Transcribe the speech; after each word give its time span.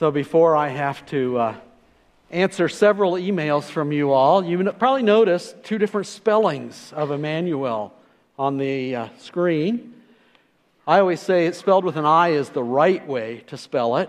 So 0.00 0.10
before 0.10 0.56
I 0.56 0.68
have 0.68 1.04
to 1.08 1.36
uh, 1.36 1.54
answer 2.30 2.70
several 2.70 3.16
emails 3.16 3.64
from 3.64 3.92
you 3.92 4.12
all, 4.12 4.42
you 4.42 4.64
probably 4.72 5.02
noticed 5.02 5.62
two 5.62 5.76
different 5.76 6.06
spellings 6.06 6.94
of 6.96 7.10
Emmanuel 7.10 7.92
on 8.38 8.56
the 8.56 8.96
uh, 8.96 9.08
screen. 9.18 9.92
I 10.86 11.00
always 11.00 11.20
say 11.20 11.44
it's 11.44 11.58
spelled 11.58 11.84
with 11.84 11.96
an 11.98 12.06
I 12.06 12.28
is 12.28 12.48
the 12.48 12.62
right 12.62 13.06
way 13.06 13.44
to 13.48 13.58
spell 13.58 13.98
it, 13.98 14.08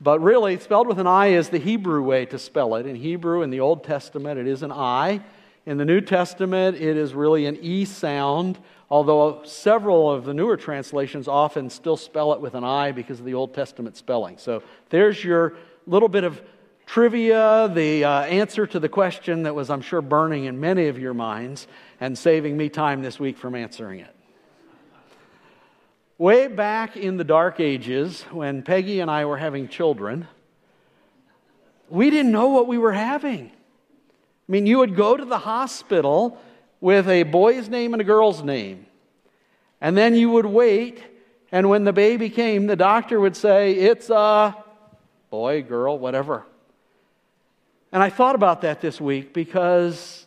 but 0.00 0.20
really, 0.20 0.58
spelled 0.58 0.88
with 0.88 0.98
an 0.98 1.06
I 1.06 1.28
is 1.28 1.50
the 1.50 1.58
Hebrew 1.58 2.02
way 2.02 2.26
to 2.26 2.36
spell 2.36 2.74
it. 2.74 2.84
In 2.84 2.96
Hebrew, 2.96 3.42
in 3.42 3.50
the 3.50 3.60
Old 3.60 3.84
Testament, 3.84 4.40
it 4.40 4.48
is 4.48 4.64
an 4.64 4.72
I. 4.72 5.20
In 5.68 5.76
the 5.76 5.84
New 5.84 6.00
Testament, 6.00 6.78
it 6.78 6.96
is 6.96 7.12
really 7.12 7.44
an 7.44 7.58
E 7.60 7.84
sound, 7.84 8.58
although 8.88 9.42
several 9.44 10.10
of 10.10 10.24
the 10.24 10.32
newer 10.32 10.56
translations 10.56 11.28
often 11.28 11.68
still 11.68 11.98
spell 11.98 12.32
it 12.32 12.40
with 12.40 12.54
an 12.54 12.64
I 12.64 12.90
because 12.92 13.18
of 13.18 13.26
the 13.26 13.34
Old 13.34 13.52
Testament 13.52 13.94
spelling. 13.94 14.38
So 14.38 14.62
there's 14.88 15.22
your 15.22 15.58
little 15.86 16.08
bit 16.08 16.24
of 16.24 16.40
trivia, 16.86 17.70
the 17.74 18.02
uh, 18.02 18.22
answer 18.22 18.66
to 18.66 18.80
the 18.80 18.88
question 18.88 19.42
that 19.42 19.54
was, 19.54 19.68
I'm 19.68 19.82
sure, 19.82 20.00
burning 20.00 20.46
in 20.46 20.58
many 20.58 20.88
of 20.88 20.98
your 20.98 21.12
minds 21.12 21.66
and 22.00 22.16
saving 22.16 22.56
me 22.56 22.70
time 22.70 23.02
this 23.02 23.20
week 23.20 23.36
from 23.36 23.54
answering 23.54 24.00
it. 24.00 24.16
Way 26.16 26.46
back 26.46 26.96
in 26.96 27.18
the 27.18 27.24
dark 27.24 27.60
ages, 27.60 28.22
when 28.30 28.62
Peggy 28.62 29.00
and 29.00 29.10
I 29.10 29.26
were 29.26 29.36
having 29.36 29.68
children, 29.68 30.28
we 31.90 32.08
didn't 32.08 32.32
know 32.32 32.48
what 32.48 32.66
we 32.66 32.78
were 32.78 32.94
having. 32.94 33.52
I 34.48 34.52
mean, 34.52 34.66
you 34.66 34.78
would 34.78 34.96
go 34.96 35.16
to 35.16 35.24
the 35.24 35.38
hospital 35.38 36.38
with 36.80 37.08
a 37.08 37.24
boy's 37.24 37.68
name 37.68 37.92
and 37.92 38.00
a 38.00 38.04
girl's 38.04 38.42
name. 38.42 38.86
And 39.80 39.96
then 39.96 40.14
you 40.14 40.30
would 40.30 40.46
wait, 40.46 41.02
and 41.52 41.68
when 41.68 41.84
the 41.84 41.92
baby 41.92 42.30
came, 42.30 42.66
the 42.66 42.76
doctor 42.76 43.20
would 43.20 43.36
say, 43.36 43.72
It's 43.72 44.10
a 44.10 44.56
boy, 45.30 45.62
girl, 45.62 45.98
whatever. 45.98 46.44
And 47.92 48.02
I 48.02 48.10
thought 48.10 48.34
about 48.34 48.62
that 48.62 48.80
this 48.80 49.00
week 49.00 49.32
because 49.32 50.26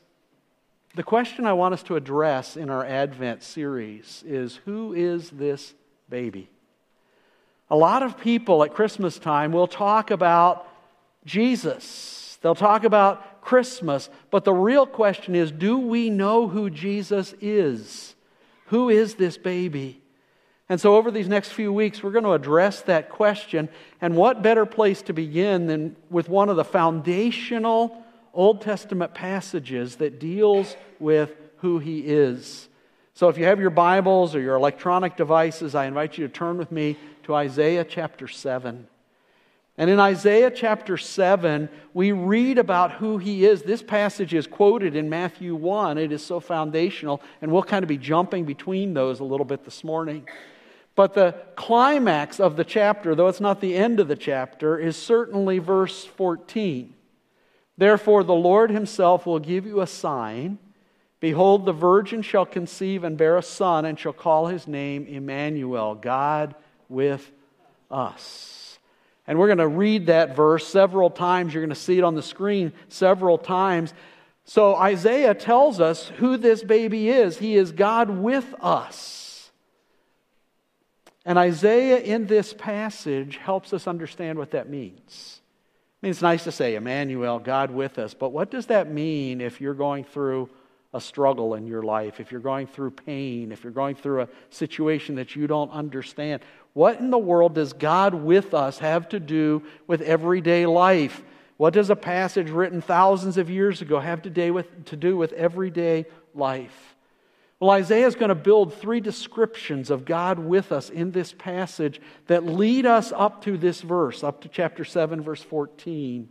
the 0.96 1.04
question 1.04 1.46
I 1.46 1.54
want 1.54 1.74
us 1.74 1.84
to 1.84 1.96
address 1.96 2.58
in 2.58 2.70
our 2.70 2.86
Advent 2.86 3.44
series 3.44 4.24
is 4.26 4.58
Who 4.66 4.94
is 4.94 5.30
this 5.32 5.74
baby? 6.10 6.50
A 7.70 7.76
lot 7.76 8.04
of 8.04 8.20
people 8.20 8.64
at 8.64 8.74
Christmas 8.74 9.18
time 9.18 9.52
will 9.52 9.68
talk 9.68 10.12
about 10.12 10.68
Jesus. 11.26 12.31
They'll 12.42 12.56
talk 12.56 12.84
about 12.84 13.42
Christmas. 13.42 14.10
But 14.30 14.46
the 14.46 14.54
real 14.54 14.86
question 14.86 15.36
is 15.36 15.52
do 15.52 15.78
we 15.78 16.10
know 16.10 16.48
who 16.48 16.70
Jesus 16.70 17.34
is? 17.40 18.16
Who 18.68 18.90
is 18.90 19.16
this 19.16 19.38
baby? 19.38 20.02
And 20.70 20.80
so, 20.80 20.96
over 20.96 21.12
these 21.12 21.28
next 21.28 21.50
few 21.50 21.74
weeks, 21.74 22.02
we're 22.02 22.12
going 22.12 22.24
to 22.24 22.32
address 22.32 22.82
that 22.84 23.10
question. 23.10 23.68
And 24.00 24.16
what 24.16 24.42
better 24.42 24.66
place 24.66 25.02
to 25.02 25.14
begin 25.14 25.68
than 25.68 25.98
with 26.10 26.30
one 26.30 26.48
of 26.48 26.56
the 26.56 26.64
foundational 26.64 28.02
Old 28.34 28.62
Testament 28.62 29.14
passages 29.14 29.98
that 29.98 30.18
deals 30.18 30.78
with 30.98 31.36
who 31.58 31.80
he 31.80 32.00
is? 32.00 32.70
So, 33.14 33.28
if 33.28 33.38
you 33.38 33.44
have 33.46 33.60
your 33.60 33.70
Bibles 33.70 34.34
or 34.34 34.40
your 34.40 34.56
electronic 34.56 35.18
devices, 35.18 35.76
I 35.76 35.88
invite 35.88 36.18
you 36.18 36.26
to 36.26 36.34
turn 36.34 36.58
with 36.58 36.72
me 36.72 36.96
to 37.24 37.36
Isaiah 37.36 37.84
chapter 37.84 38.30
7. 38.30 38.88
And 39.78 39.90
in 39.90 40.00
Isaiah 40.00 40.52
chapter 40.52 40.98
7, 40.98 41.70
we 41.94 42.12
read 42.12 42.58
about 42.58 42.94
who 42.94 43.18
he 43.18 43.46
is. 43.46 43.64
This 43.64 43.82
passage 43.82 44.34
is 44.34 44.46
quoted 44.46 44.96
in 44.96 45.10
Matthew 45.10 45.56
1. 45.56 45.98
It 45.98 46.12
is 46.12 46.24
so 46.24 46.40
foundational, 46.40 47.22
and 47.42 47.52
we'll 47.52 47.64
kind 47.64 47.84
of 47.84 47.90
be 47.90 47.98
jumping 47.98 48.46
between 48.46 48.94
those 48.94 49.22
a 49.22 49.24
little 49.24 49.46
bit 49.46 49.64
this 49.64 49.84
morning. 49.84 50.28
But 50.94 51.14
the 51.14 51.36
climax 51.56 52.40
of 52.40 52.58
the 52.58 52.66
chapter, 52.66 53.16
though 53.16 53.30
it's 53.30 53.40
not 53.40 53.62
the 53.62 53.76
end 53.76 54.00
of 54.00 54.10
the 54.10 54.16
chapter, 54.16 54.78
is 54.78 54.98
certainly 54.98 55.58
verse 55.58 56.04
14. 56.04 56.94
Therefore, 57.78 58.24
the 58.24 58.34
Lord 58.34 58.72
himself 58.72 59.26
will 59.26 59.40
give 59.40 59.66
you 59.66 59.80
a 59.80 59.88
sign. 59.88 60.60
Behold, 61.22 61.66
the 61.66 61.74
virgin 61.74 62.22
shall 62.22 62.46
conceive 62.46 63.04
and 63.04 63.18
bear 63.18 63.38
a 63.38 63.42
son, 63.42 63.86
and 63.86 63.98
shall 63.98 64.14
call 64.14 64.48
his 64.48 64.68
name 64.68 65.08
Emmanuel, 65.08 65.96
God 65.96 66.56
with 66.90 67.32
us. 67.90 68.61
And 69.28 69.38
we're 69.38 69.48
going 69.48 69.60
to 69.60 69.68
read 69.68 70.08
that 70.08 70.36
verse 70.36 70.68
several 70.68 71.10
times. 71.10 71.54
You're 71.54 71.64
going 71.64 71.70
to 71.70 71.76
see 71.76 71.98
it 71.98 72.04
on 72.04 72.16
the 72.16 72.24
screen 72.24 72.74
several 72.90 73.38
times. 73.38 73.94
So 74.46 74.76
Isaiah 74.76 75.34
tells 75.34 75.80
us 75.80 76.08
who 76.18 76.38
this 76.38 76.64
baby 76.64 77.10
is. 77.10 77.38
He 77.38 77.56
is 77.56 77.72
God 77.72 78.10
with 78.10 78.54
us. 78.60 79.52
And 81.26 81.38
Isaiah 81.38 82.00
in 82.00 82.26
this 82.26 82.54
passage 82.54 83.38
helps 83.38 83.74
us 83.74 83.88
understand 83.88 84.40
what 84.40 84.52
that 84.52 84.70
means. 84.70 85.42
I 86.02 86.08
mean, 86.08 86.12
it's 86.12 86.22
nice 86.24 86.46
to 86.46 86.52
say, 86.52 86.76
Emmanuel, 86.76 87.38
God 87.38 87.70
with 87.70 88.00
us, 88.00 88.16
but 88.16 88.32
what 88.32 88.50
does 88.50 88.66
that 88.68 88.92
mean 88.92 89.40
if 89.40 89.62
you're 89.62 89.76
going 89.76 90.04
through 90.04 90.50
a 90.94 91.00
struggle 91.00 91.54
in 91.54 91.68
your 91.68 91.84
life, 91.84 92.20
if 92.20 92.32
you're 92.32 92.42
going 92.42 92.68
through 92.68 92.92
pain, 92.92 93.52
if 93.52 93.64
you're 93.64 93.72
going 93.72 93.96
through 93.96 94.22
a 94.22 94.28
situation 94.50 95.16
that 95.16 95.36
you 95.36 95.48
don't 95.48 95.72
understand? 95.72 96.42
What 96.74 97.00
in 97.00 97.12
the 97.12 97.18
world 97.18 97.56
does 97.56 97.74
God 97.74 98.14
with 98.14 98.54
us 98.54 98.80
have 98.80 99.10
to 99.10 99.20
do 99.20 99.64
with 99.88 100.02
everyday 100.02 100.66
life? 100.66 101.24
What 101.58 101.74
does 101.74 101.90
a 101.90 101.96
passage 101.96 102.50
written 102.50 102.82
thousands 102.82 103.38
of 103.38 103.50
years 103.50 103.82
ago 103.82 104.00
have 104.00 104.22
to, 104.24 104.52
with, 104.52 104.86
to 104.86 104.96
do 104.96 105.16
with 105.16 105.32
everyday 105.34 106.06
life? 106.34 106.96
Well, 107.60 107.70
Isaiah 107.70 108.08
is 108.08 108.16
going 108.16 108.30
to 108.30 108.36
build 108.36 108.74
three 108.74 109.00
descriptions 109.00 109.92
of 109.92 110.04
God 110.04 110.40
with 110.40 110.72
us 110.72 110.90
in 110.90 111.12
this 111.12 111.32
passage 111.32 112.02
that 112.26 112.44
lead 112.44 112.88
us 112.88 113.14
up 113.16 113.44
to 113.44 113.56
this 113.56 113.82
verse, 113.82 114.24
up 114.24 114.42
to 114.42 114.50
chapter 114.50 114.84
7, 114.84 115.22
verse 115.22 115.44
14. 115.44 116.28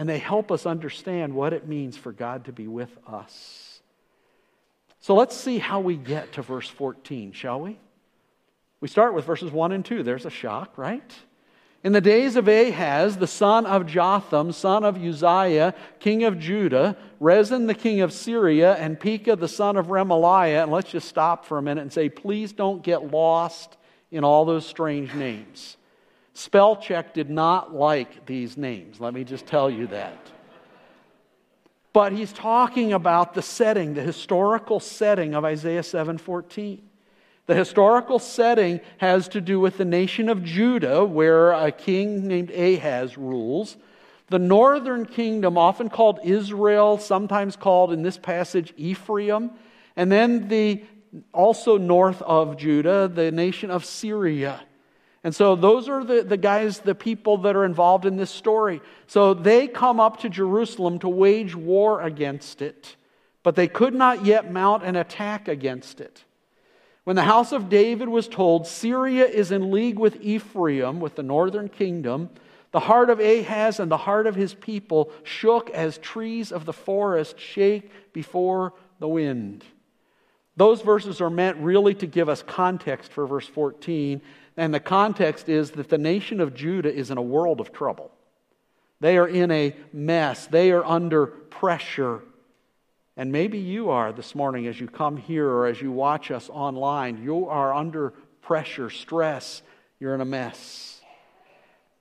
And 0.00 0.08
they 0.08 0.18
help 0.18 0.50
us 0.50 0.64
understand 0.64 1.34
what 1.34 1.52
it 1.52 1.68
means 1.68 1.94
for 1.94 2.10
God 2.10 2.46
to 2.46 2.52
be 2.52 2.66
with 2.66 2.88
us. 3.06 3.82
So 4.98 5.14
let's 5.14 5.36
see 5.36 5.58
how 5.58 5.80
we 5.80 5.94
get 5.94 6.32
to 6.32 6.42
verse 6.42 6.70
14, 6.70 7.32
shall 7.32 7.60
we? 7.60 7.78
We 8.80 8.88
start 8.88 9.12
with 9.12 9.26
verses 9.26 9.52
1 9.52 9.72
and 9.72 9.84
2. 9.84 10.02
There's 10.02 10.24
a 10.24 10.30
shock, 10.30 10.78
right? 10.78 11.12
In 11.84 11.92
the 11.92 12.00
days 12.00 12.36
of 12.36 12.48
Ahaz, 12.48 13.18
the 13.18 13.26
son 13.26 13.66
of 13.66 13.84
Jotham, 13.84 14.52
son 14.52 14.84
of 14.84 14.96
Uzziah, 14.96 15.74
king 15.98 16.24
of 16.24 16.38
Judah, 16.38 16.96
Rezin, 17.20 17.66
the 17.66 17.74
king 17.74 18.00
of 18.00 18.10
Syria, 18.10 18.76
and 18.76 18.98
Pekah, 18.98 19.36
the 19.36 19.48
son 19.48 19.76
of 19.76 19.88
Remaliah, 19.88 20.62
and 20.62 20.72
let's 20.72 20.90
just 20.90 21.10
stop 21.10 21.44
for 21.44 21.58
a 21.58 21.62
minute 21.62 21.82
and 21.82 21.92
say, 21.92 22.08
please 22.08 22.54
don't 22.54 22.82
get 22.82 23.10
lost 23.10 23.76
in 24.10 24.24
all 24.24 24.46
those 24.46 24.64
strange 24.64 25.12
names. 25.12 25.76
Spell 26.40 26.76
check 26.76 27.12
did 27.12 27.28
not 27.28 27.74
like 27.74 28.24
these 28.24 28.56
names. 28.56 28.98
Let 28.98 29.12
me 29.12 29.24
just 29.24 29.44
tell 29.44 29.68
you 29.68 29.86
that. 29.88 30.16
But 31.92 32.12
he's 32.12 32.32
talking 32.32 32.94
about 32.94 33.34
the 33.34 33.42
setting, 33.42 33.92
the 33.92 34.00
historical 34.00 34.80
setting 34.80 35.34
of 35.34 35.44
Isaiah 35.44 35.82
7:14. 35.82 36.80
The 37.44 37.54
historical 37.54 38.18
setting 38.18 38.80
has 38.98 39.28
to 39.28 39.42
do 39.42 39.60
with 39.60 39.76
the 39.76 39.84
nation 39.84 40.30
of 40.30 40.42
Judah, 40.42 41.04
where 41.04 41.52
a 41.52 41.70
king 41.70 42.26
named 42.26 42.50
Ahaz 42.52 43.18
rules. 43.18 43.76
The 44.28 44.38
northern 44.38 45.04
kingdom, 45.04 45.58
often 45.58 45.90
called 45.90 46.20
Israel, 46.24 46.96
sometimes 46.96 47.54
called 47.54 47.92
in 47.92 48.02
this 48.02 48.16
passage 48.16 48.72
Ephraim, 48.78 49.50
and 49.94 50.10
then 50.10 50.48
the 50.48 50.84
also 51.34 51.76
north 51.76 52.22
of 52.22 52.56
Judah, 52.56 53.08
the 53.08 53.30
nation 53.30 53.70
of 53.70 53.84
Syria. 53.84 54.62
And 55.22 55.34
so 55.34 55.54
those 55.54 55.88
are 55.88 56.02
the, 56.02 56.22
the 56.22 56.36
guys, 56.36 56.80
the 56.80 56.94
people 56.94 57.38
that 57.38 57.54
are 57.54 57.64
involved 57.64 58.06
in 58.06 58.16
this 58.16 58.30
story. 58.30 58.80
So 59.06 59.34
they 59.34 59.68
come 59.68 60.00
up 60.00 60.20
to 60.20 60.30
Jerusalem 60.30 60.98
to 61.00 61.08
wage 61.08 61.54
war 61.54 62.00
against 62.00 62.62
it, 62.62 62.96
but 63.42 63.54
they 63.54 63.68
could 63.68 63.94
not 63.94 64.24
yet 64.24 64.50
mount 64.50 64.82
an 64.82 64.96
attack 64.96 65.46
against 65.46 66.00
it. 66.00 66.24
When 67.04 67.16
the 67.16 67.22
house 67.22 67.52
of 67.52 67.68
David 67.68 68.08
was 68.08 68.28
told 68.28 68.66
Syria 68.66 69.26
is 69.26 69.50
in 69.50 69.70
league 69.70 69.98
with 69.98 70.22
Ephraim, 70.22 71.00
with 71.00 71.16
the 71.16 71.22
northern 71.22 71.68
kingdom, 71.68 72.30
the 72.72 72.80
heart 72.80 73.10
of 73.10 73.20
Ahaz 73.20 73.80
and 73.80 73.90
the 73.90 73.96
heart 73.96 74.26
of 74.26 74.36
his 74.36 74.54
people 74.54 75.10
shook 75.24 75.70
as 75.70 75.98
trees 75.98 76.52
of 76.52 76.64
the 76.64 76.72
forest 76.72 77.38
shake 77.38 78.12
before 78.12 78.74
the 79.00 79.08
wind. 79.08 79.64
Those 80.56 80.82
verses 80.82 81.20
are 81.20 81.30
meant 81.30 81.56
really 81.58 81.94
to 81.94 82.06
give 82.06 82.28
us 82.28 82.42
context 82.42 83.12
for 83.12 83.26
verse 83.26 83.46
14. 83.46 84.20
And 84.60 84.74
the 84.74 84.78
context 84.78 85.48
is 85.48 85.70
that 85.70 85.88
the 85.88 85.96
nation 85.96 86.38
of 86.38 86.52
Judah 86.52 86.94
is 86.94 87.10
in 87.10 87.16
a 87.16 87.22
world 87.22 87.60
of 87.60 87.72
trouble. 87.72 88.10
They 89.00 89.16
are 89.16 89.26
in 89.26 89.50
a 89.50 89.74
mess, 89.90 90.46
they 90.48 90.70
are 90.70 90.84
under 90.84 91.28
pressure. 91.28 92.20
And 93.16 93.32
maybe 93.32 93.56
you 93.56 93.88
are 93.88 94.12
this 94.12 94.34
morning 94.34 94.66
as 94.66 94.78
you 94.78 94.86
come 94.86 95.16
here 95.16 95.48
or 95.48 95.66
as 95.66 95.80
you 95.80 95.90
watch 95.90 96.30
us 96.30 96.50
online. 96.50 97.22
You 97.22 97.48
are 97.48 97.72
under 97.72 98.10
pressure, 98.42 98.90
stress, 98.90 99.62
you're 99.98 100.14
in 100.14 100.20
a 100.20 100.26
mess. 100.26 101.00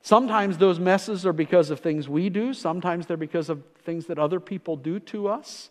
Sometimes 0.02 0.58
those 0.58 0.82
messes 0.82 1.26
are 1.26 1.32
because 1.32 1.70
of 1.70 1.80
things 1.80 2.10
we 2.10 2.28
do, 2.28 2.54
sometimes 2.54 3.06
they're 3.06 3.16
because 3.16 3.50
of 3.50 3.64
things 3.86 4.08
that 4.08 4.20
other 4.20 4.42
people 4.42 4.76
do 4.76 5.00
to 5.00 5.30
us. 5.30 5.70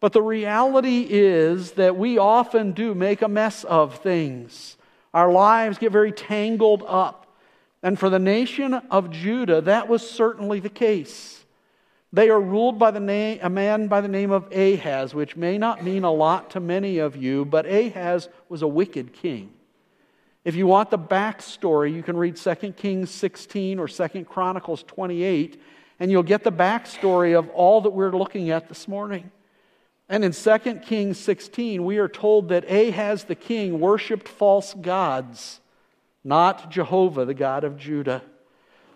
But 0.00 0.12
the 0.12 0.22
reality 0.22 1.06
is 1.08 1.72
that 1.72 1.96
we 1.96 2.18
often 2.18 2.72
do 2.72 2.92
make 2.92 3.22
a 3.22 3.28
mess 3.28 3.62
of 3.62 4.00
things. 4.00 4.77
Our 5.18 5.32
lives 5.32 5.78
get 5.78 5.90
very 5.90 6.12
tangled 6.12 6.84
up. 6.86 7.26
And 7.82 7.98
for 7.98 8.08
the 8.08 8.20
nation 8.20 8.72
of 8.72 9.10
Judah, 9.10 9.60
that 9.62 9.88
was 9.88 10.08
certainly 10.08 10.60
the 10.60 10.68
case. 10.68 11.44
They 12.12 12.30
are 12.30 12.40
ruled 12.40 12.78
by 12.78 12.92
the 12.92 13.00
name, 13.00 13.40
a 13.42 13.50
man 13.50 13.88
by 13.88 14.00
the 14.00 14.06
name 14.06 14.30
of 14.30 14.46
Ahaz, 14.52 15.16
which 15.16 15.34
may 15.34 15.58
not 15.58 15.82
mean 15.82 16.04
a 16.04 16.12
lot 16.12 16.50
to 16.50 16.60
many 16.60 16.98
of 16.98 17.16
you, 17.16 17.44
but 17.44 17.66
Ahaz 17.66 18.28
was 18.48 18.62
a 18.62 18.68
wicked 18.68 19.12
king. 19.12 19.50
If 20.44 20.54
you 20.54 20.68
want 20.68 20.88
the 20.92 20.98
backstory, 21.00 21.92
you 21.92 22.04
can 22.04 22.16
read 22.16 22.36
2 22.36 22.54
Kings 22.74 23.10
16 23.10 23.80
or 23.80 23.88
2 23.88 24.24
Chronicles 24.24 24.84
28, 24.84 25.60
and 25.98 26.12
you'll 26.12 26.22
get 26.22 26.44
the 26.44 26.52
backstory 26.52 27.36
of 27.36 27.48
all 27.50 27.80
that 27.80 27.90
we're 27.90 28.12
looking 28.12 28.50
at 28.50 28.68
this 28.68 28.86
morning. 28.86 29.32
And 30.08 30.24
in 30.24 30.32
2 30.32 30.58
Kings 30.86 31.18
16, 31.18 31.84
we 31.84 31.98
are 31.98 32.08
told 32.08 32.48
that 32.48 32.70
Ahaz 32.70 33.24
the 33.24 33.34
king 33.34 33.78
worshiped 33.78 34.26
false 34.26 34.72
gods, 34.74 35.60
not 36.24 36.70
Jehovah, 36.70 37.26
the 37.26 37.34
God 37.34 37.64
of 37.64 37.76
Judah. 37.76 38.22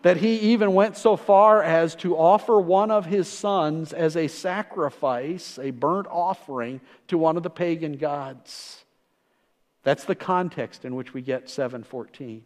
That 0.01 0.17
he 0.17 0.37
even 0.39 0.73
went 0.73 0.97
so 0.97 1.17
far 1.17 1.63
as 1.63 1.95
to 1.97 2.17
offer 2.17 2.59
one 2.59 2.91
of 2.91 3.07
his 3.07 3.29
sons 3.29 3.93
as 3.93 4.17
a 4.17 4.27
sacrifice, 4.27 5.59
a 5.61 5.71
burnt 5.71 6.09
offering, 6.11 6.81
to 7.09 7.19
one 7.19 7.37
of 7.37 7.43
the 7.43 7.51
pagan 7.51 7.99
gods. 7.99 8.85
That's 9.85 10.05
the 10.05 10.15
context 10.15 10.85
in 10.85 10.97
which 10.97 11.15
we 11.15 11.23
get 11.23 11.51
714. 11.51 12.43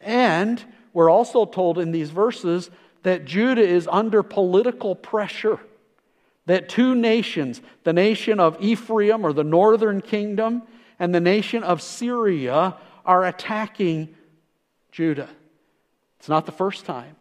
And 0.00 0.62
we're 0.92 1.10
also 1.10 1.44
told 1.44 1.78
in 1.78 1.92
these 1.92 2.10
verses 2.10 2.70
that 3.02 3.24
Judah 3.24 3.66
is 3.66 3.88
under 3.90 4.22
political 4.22 4.94
pressure 4.94 5.58
that 6.46 6.68
two 6.68 6.94
nations, 6.94 7.60
the 7.84 7.92
nation 7.92 8.38
of 8.38 8.56
Ephraim 8.60 9.24
or 9.24 9.32
the 9.32 9.44
northern 9.44 10.00
kingdom 10.00 10.62
and 10.98 11.14
the 11.14 11.20
nation 11.20 11.62
of 11.62 11.80
Syria, 11.80 12.76
are 13.04 13.24
attacking 13.24 14.14
Judah. 14.92 15.28
It's 16.18 16.28
not 16.28 16.46
the 16.46 16.52
first 16.52 16.84
time. 16.84 17.16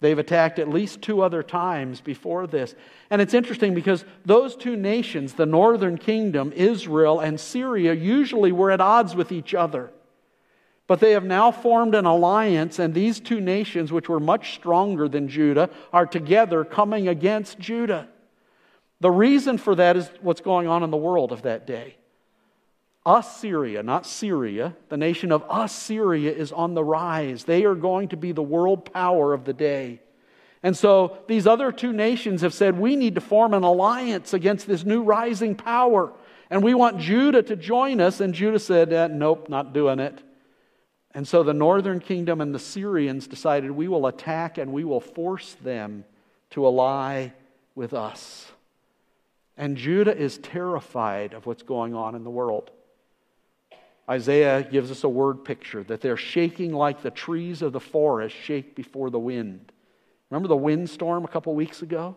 They've 0.00 0.18
attacked 0.18 0.58
at 0.58 0.68
least 0.68 1.02
two 1.02 1.20
other 1.20 1.42
times 1.42 2.00
before 2.00 2.46
this. 2.46 2.74
And 3.10 3.20
it's 3.20 3.34
interesting 3.34 3.74
because 3.74 4.04
those 4.24 4.56
two 4.56 4.76
nations, 4.76 5.34
the 5.34 5.44
northern 5.44 5.98
kingdom, 5.98 6.52
Israel, 6.52 7.20
and 7.20 7.38
Syria, 7.38 7.92
usually 7.92 8.50
were 8.50 8.70
at 8.70 8.80
odds 8.80 9.14
with 9.14 9.30
each 9.30 9.54
other. 9.54 9.90
But 10.86 11.00
they 11.00 11.12
have 11.12 11.24
now 11.24 11.50
formed 11.50 11.94
an 11.94 12.06
alliance, 12.06 12.78
and 12.78 12.94
these 12.94 13.20
two 13.20 13.40
nations, 13.40 13.92
which 13.92 14.08
were 14.08 14.20
much 14.20 14.54
stronger 14.54 15.06
than 15.06 15.28
Judah, 15.28 15.68
are 15.92 16.06
together 16.06 16.64
coming 16.64 17.06
against 17.06 17.58
Judah. 17.58 18.08
The 19.00 19.10
reason 19.10 19.58
for 19.58 19.74
that 19.74 19.96
is 19.96 20.10
what's 20.20 20.40
going 20.40 20.68
on 20.68 20.82
in 20.82 20.90
the 20.90 20.96
world 20.96 21.32
of 21.32 21.42
that 21.42 21.66
day. 21.66 21.96
Assyria, 23.06 23.82
not 23.82 24.04
Syria, 24.04 24.76
the 24.90 24.96
nation 24.96 25.32
of 25.32 25.42
Assyria 25.48 26.32
is 26.32 26.52
on 26.52 26.74
the 26.74 26.84
rise. 26.84 27.44
They 27.44 27.64
are 27.64 27.74
going 27.74 28.08
to 28.08 28.16
be 28.16 28.32
the 28.32 28.42
world 28.42 28.92
power 28.92 29.32
of 29.32 29.44
the 29.44 29.54
day. 29.54 30.00
And 30.62 30.76
so 30.76 31.18
these 31.26 31.46
other 31.46 31.72
two 31.72 31.94
nations 31.94 32.42
have 32.42 32.52
said, 32.52 32.78
we 32.78 32.96
need 32.96 33.14
to 33.14 33.22
form 33.22 33.54
an 33.54 33.62
alliance 33.62 34.34
against 34.34 34.66
this 34.66 34.84
new 34.84 35.02
rising 35.02 35.54
power. 35.54 36.12
And 36.50 36.62
we 36.62 36.74
want 36.74 36.98
Judah 36.98 37.42
to 37.44 37.56
join 37.56 38.00
us. 38.00 38.20
And 38.20 38.34
Judah 38.34 38.58
said, 38.58 38.92
eh, 38.92 39.06
nope, 39.06 39.48
not 39.48 39.72
doing 39.72 39.98
it. 39.98 40.22
And 41.12 41.26
so 41.26 41.42
the 41.42 41.54
northern 41.54 42.00
kingdom 42.00 42.42
and 42.42 42.54
the 42.54 42.58
Syrians 42.58 43.26
decided, 43.26 43.70
we 43.70 43.88
will 43.88 44.06
attack 44.06 44.58
and 44.58 44.72
we 44.72 44.84
will 44.84 45.00
force 45.00 45.56
them 45.62 46.04
to 46.50 46.66
ally 46.66 47.30
with 47.74 47.94
us. 47.94 48.52
And 49.60 49.76
Judah 49.76 50.16
is 50.16 50.38
terrified 50.38 51.34
of 51.34 51.44
what's 51.44 51.62
going 51.62 51.94
on 51.94 52.14
in 52.14 52.24
the 52.24 52.30
world. 52.30 52.70
Isaiah 54.08 54.62
gives 54.62 54.90
us 54.90 55.04
a 55.04 55.08
word 55.08 55.44
picture 55.44 55.84
that 55.84 56.00
they're 56.00 56.16
shaking 56.16 56.72
like 56.72 57.02
the 57.02 57.10
trees 57.10 57.60
of 57.60 57.74
the 57.74 57.78
forest 57.78 58.34
shake 58.34 58.74
before 58.74 59.10
the 59.10 59.18
wind. 59.18 59.70
Remember 60.30 60.48
the 60.48 60.56
windstorm 60.56 61.26
a 61.26 61.28
couple 61.28 61.54
weeks 61.54 61.82
ago? 61.82 62.16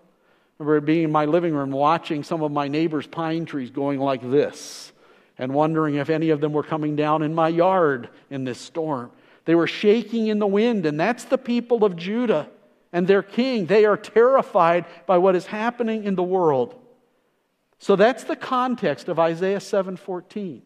Remember 0.58 0.80
being 0.80 1.04
in 1.04 1.12
my 1.12 1.26
living 1.26 1.54
room 1.54 1.72
watching 1.72 2.24
some 2.24 2.42
of 2.44 2.54
my 2.54 2.70
neighbors' 2.70 3.08
pine 3.08 3.44
trees 3.44 3.72
going 3.72 4.00
like 4.00 4.22
this 4.22 4.94
and 5.38 5.54
wondering 5.54 5.96
if 5.96 6.10
any 6.10 6.30
of 6.30 6.40
them 6.40 6.54
were 6.54 6.64
coming 6.64 6.96
down 6.96 7.24
in 7.24 7.36
my 7.36 7.50
yard 7.50 8.08
in 8.30 8.46
this 8.46 8.58
storm. 8.58 9.12
They 9.44 9.56
were 9.56 9.68
shaking 9.68 10.28
in 10.28 10.40
the 10.40 10.48
wind, 10.48 10.86
and 10.86 10.98
that's 10.98 11.26
the 11.26 11.38
people 11.38 11.84
of 11.84 11.98
Judah 11.98 12.48
and 12.94 13.06
their 13.06 13.22
king. 13.22 13.66
They 13.66 13.84
are 13.84 13.98
terrified 13.98 14.86
by 15.06 15.18
what 15.18 15.36
is 15.36 15.48
happening 15.48 16.06
in 16.06 16.16
the 16.16 16.24
world. 16.24 16.80
So 17.84 17.98
that's 17.98 18.24
the 18.24 18.38
context 18.38 19.10
of 19.10 19.20
Isaiah 19.20 19.60
7:14. 19.60 20.62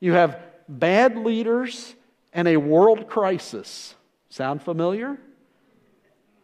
You 0.00 0.12
have 0.12 0.38
bad 0.68 1.16
leaders 1.16 1.94
and 2.30 2.46
a 2.46 2.58
world 2.58 3.08
crisis. 3.08 3.94
Sound 4.28 4.60
familiar? 4.60 5.16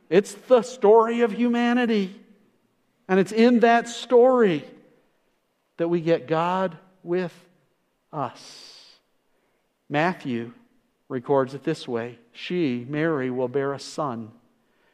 It's 0.09 0.33
the 0.33 0.63
story 0.63 1.21
of 1.21 1.33
humanity. 1.33 2.19
And 3.07 3.21
it's 3.21 3.33
in 3.33 3.61
that 3.61 3.87
story 3.87 4.65
that 5.77 5.89
we 5.89 6.01
get 6.01 6.27
God 6.27 6.79
with 7.03 7.35
us. 8.15 8.97
Matthew 9.91 10.55
records 11.11 11.53
it 11.53 11.65
this 11.65 11.87
way 11.87 12.19
She, 12.33 12.87
Mary, 12.89 13.31
will 13.31 13.47
bear 13.47 13.75
a 13.75 13.79
son 13.79 14.33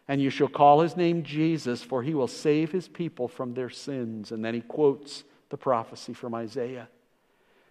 and 0.09 0.23
you 0.23 0.31
shall 0.31 0.49
call 0.49 0.81
his 0.81 0.97
name 0.97 1.23
Jesus, 1.23 1.83
for 1.83 2.03
he 2.03 2.15
will 2.15 2.27
save 2.27 2.73
his 2.73 2.89
people 2.89 3.29
from 3.29 3.53
their 3.53 3.69
sins. 3.69 4.33
And 4.33 4.43
then 4.43 4.55
he 4.55 4.63
quotes 4.63 5.23
the 5.51 5.59
prophecy 5.59 6.15
from 6.15 6.35
Isaiah. 6.35 6.89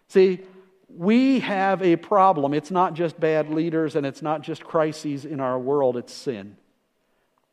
See, 0.07 0.41
we 0.87 1.39
have 1.41 1.81
a 1.81 1.95
problem. 1.95 2.53
It's 2.53 2.71
not 2.71 2.93
just 2.93 3.19
bad 3.19 3.49
leaders 3.49 3.95
and 3.95 4.05
it's 4.05 4.21
not 4.21 4.41
just 4.41 4.63
crises 4.63 5.25
in 5.25 5.39
our 5.39 5.59
world, 5.59 5.97
it's 5.97 6.13
sin. 6.13 6.55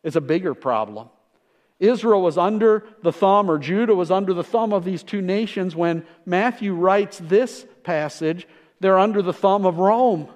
It's 0.02 0.16
a 0.16 0.20
bigger 0.20 0.54
problem. 0.54 1.08
Israel 1.80 2.22
was 2.22 2.38
under 2.38 2.86
the 3.02 3.12
thumb, 3.12 3.50
or 3.50 3.58
Judah 3.58 3.94
was 3.94 4.10
under 4.10 4.32
the 4.32 4.44
thumb 4.44 4.72
of 4.72 4.84
these 4.84 5.02
two 5.02 5.20
nations. 5.20 5.74
When 5.74 6.06
Matthew 6.24 6.72
writes 6.72 7.18
this 7.18 7.66
passage, 7.82 8.46
they're 8.80 8.98
under 8.98 9.22
the 9.22 9.32
thumb 9.32 9.66
of 9.66 9.78
Rome. 9.78 10.28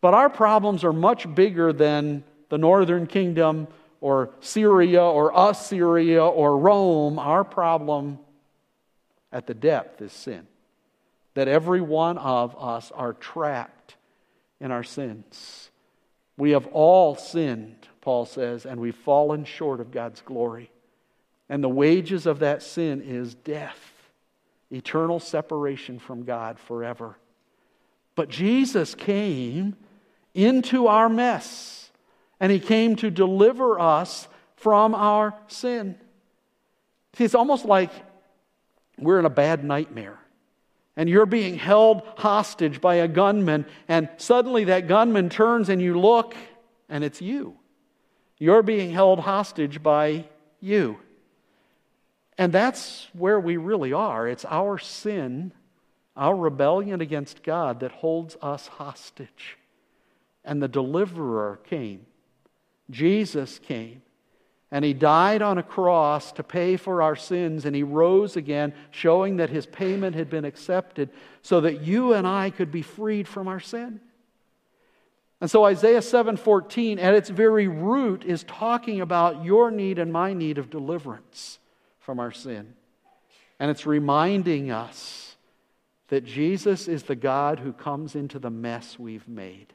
But 0.00 0.12
our 0.12 0.28
problems 0.28 0.84
are 0.84 0.92
much 0.92 1.32
bigger 1.34 1.72
than 1.72 2.24
the 2.50 2.58
northern 2.58 3.06
kingdom 3.06 3.66
or 4.00 4.30
Syria 4.40 5.02
or 5.02 5.32
Assyria 5.34 6.24
or 6.24 6.58
Rome, 6.58 7.18
our 7.18 7.44
problem 7.44 8.18
at 9.32 9.46
the 9.46 9.54
depth 9.54 10.02
is 10.02 10.12
sin. 10.12 10.46
That 11.34 11.48
every 11.48 11.80
one 11.80 12.18
of 12.18 12.56
us 12.58 12.90
are 12.92 13.12
trapped 13.14 13.94
in 14.60 14.70
our 14.70 14.82
sins. 14.82 15.70
We 16.36 16.50
have 16.50 16.66
all 16.68 17.14
sinned, 17.14 17.88
Paul 18.00 18.26
says, 18.26 18.66
and 18.66 18.80
we've 18.80 18.96
fallen 18.96 19.44
short 19.44 19.80
of 19.80 19.90
God's 19.90 20.20
glory. 20.22 20.70
And 21.48 21.62
the 21.62 21.68
wages 21.68 22.26
of 22.26 22.40
that 22.40 22.62
sin 22.62 23.02
is 23.02 23.34
death, 23.34 24.10
eternal 24.70 25.20
separation 25.20 25.98
from 25.98 26.24
God 26.24 26.58
forever. 26.58 27.16
But 28.14 28.28
Jesus 28.28 28.94
came 28.94 29.76
into 30.34 30.86
our 30.86 31.08
mess 31.08 31.79
and 32.40 32.50
he 32.50 32.58
came 32.58 32.96
to 32.96 33.10
deliver 33.10 33.78
us 33.78 34.26
from 34.56 34.94
our 34.94 35.34
sin. 35.46 35.96
See, 37.14 37.24
it's 37.24 37.34
almost 37.34 37.64
like 37.64 37.90
we're 38.98 39.18
in 39.18 39.26
a 39.26 39.30
bad 39.30 39.62
nightmare 39.62 40.18
and 40.96 41.08
you're 41.08 41.26
being 41.26 41.56
held 41.56 42.02
hostage 42.16 42.80
by 42.80 42.96
a 42.96 43.08
gunman, 43.08 43.64
and 43.88 44.08
suddenly 44.16 44.64
that 44.64 44.88
gunman 44.88 45.30
turns 45.30 45.68
and 45.68 45.80
you 45.80 45.98
look 45.98 46.34
and 46.88 47.04
it's 47.04 47.22
you. 47.22 47.56
You're 48.38 48.62
being 48.62 48.90
held 48.90 49.20
hostage 49.20 49.82
by 49.82 50.26
you. 50.60 50.98
And 52.36 52.52
that's 52.52 53.08
where 53.12 53.38
we 53.38 53.56
really 53.56 53.92
are. 53.92 54.26
It's 54.26 54.44
our 54.46 54.78
sin, 54.78 55.52
our 56.16 56.34
rebellion 56.34 57.00
against 57.00 57.42
God 57.42 57.80
that 57.80 57.92
holds 57.92 58.36
us 58.42 58.66
hostage. 58.66 59.56
And 60.44 60.62
the 60.62 60.68
deliverer 60.68 61.60
came 61.64 62.06
Jesus 62.90 63.58
came 63.58 64.02
and 64.70 64.84
he 64.84 64.92
died 64.92 65.42
on 65.42 65.58
a 65.58 65.62
cross 65.62 66.32
to 66.32 66.42
pay 66.42 66.76
for 66.76 67.02
our 67.02 67.16
sins 67.16 67.64
and 67.64 67.74
he 67.74 67.82
rose 67.82 68.36
again 68.36 68.72
showing 68.90 69.36
that 69.36 69.50
his 69.50 69.66
payment 69.66 70.14
had 70.14 70.30
been 70.30 70.44
accepted 70.44 71.10
so 71.42 71.60
that 71.60 71.80
you 71.80 72.14
and 72.14 72.26
I 72.26 72.50
could 72.50 72.70
be 72.70 72.82
freed 72.82 73.26
from 73.26 73.48
our 73.48 73.60
sin. 73.60 74.00
And 75.40 75.50
so 75.50 75.64
Isaiah 75.64 76.02
7:14 76.02 76.98
at 76.98 77.14
its 77.14 77.30
very 77.30 77.66
root 77.66 78.24
is 78.24 78.44
talking 78.44 79.00
about 79.00 79.44
your 79.44 79.70
need 79.70 79.98
and 79.98 80.12
my 80.12 80.34
need 80.34 80.58
of 80.58 80.70
deliverance 80.70 81.58
from 81.98 82.20
our 82.20 82.30
sin. 82.30 82.74
And 83.58 83.70
it's 83.70 83.86
reminding 83.86 84.70
us 84.70 85.36
that 86.08 86.24
Jesus 86.24 86.88
is 86.88 87.04
the 87.04 87.16
God 87.16 87.60
who 87.60 87.72
comes 87.72 88.14
into 88.14 88.38
the 88.38 88.50
mess 88.50 88.98
we've 88.98 89.28
made. 89.28 89.72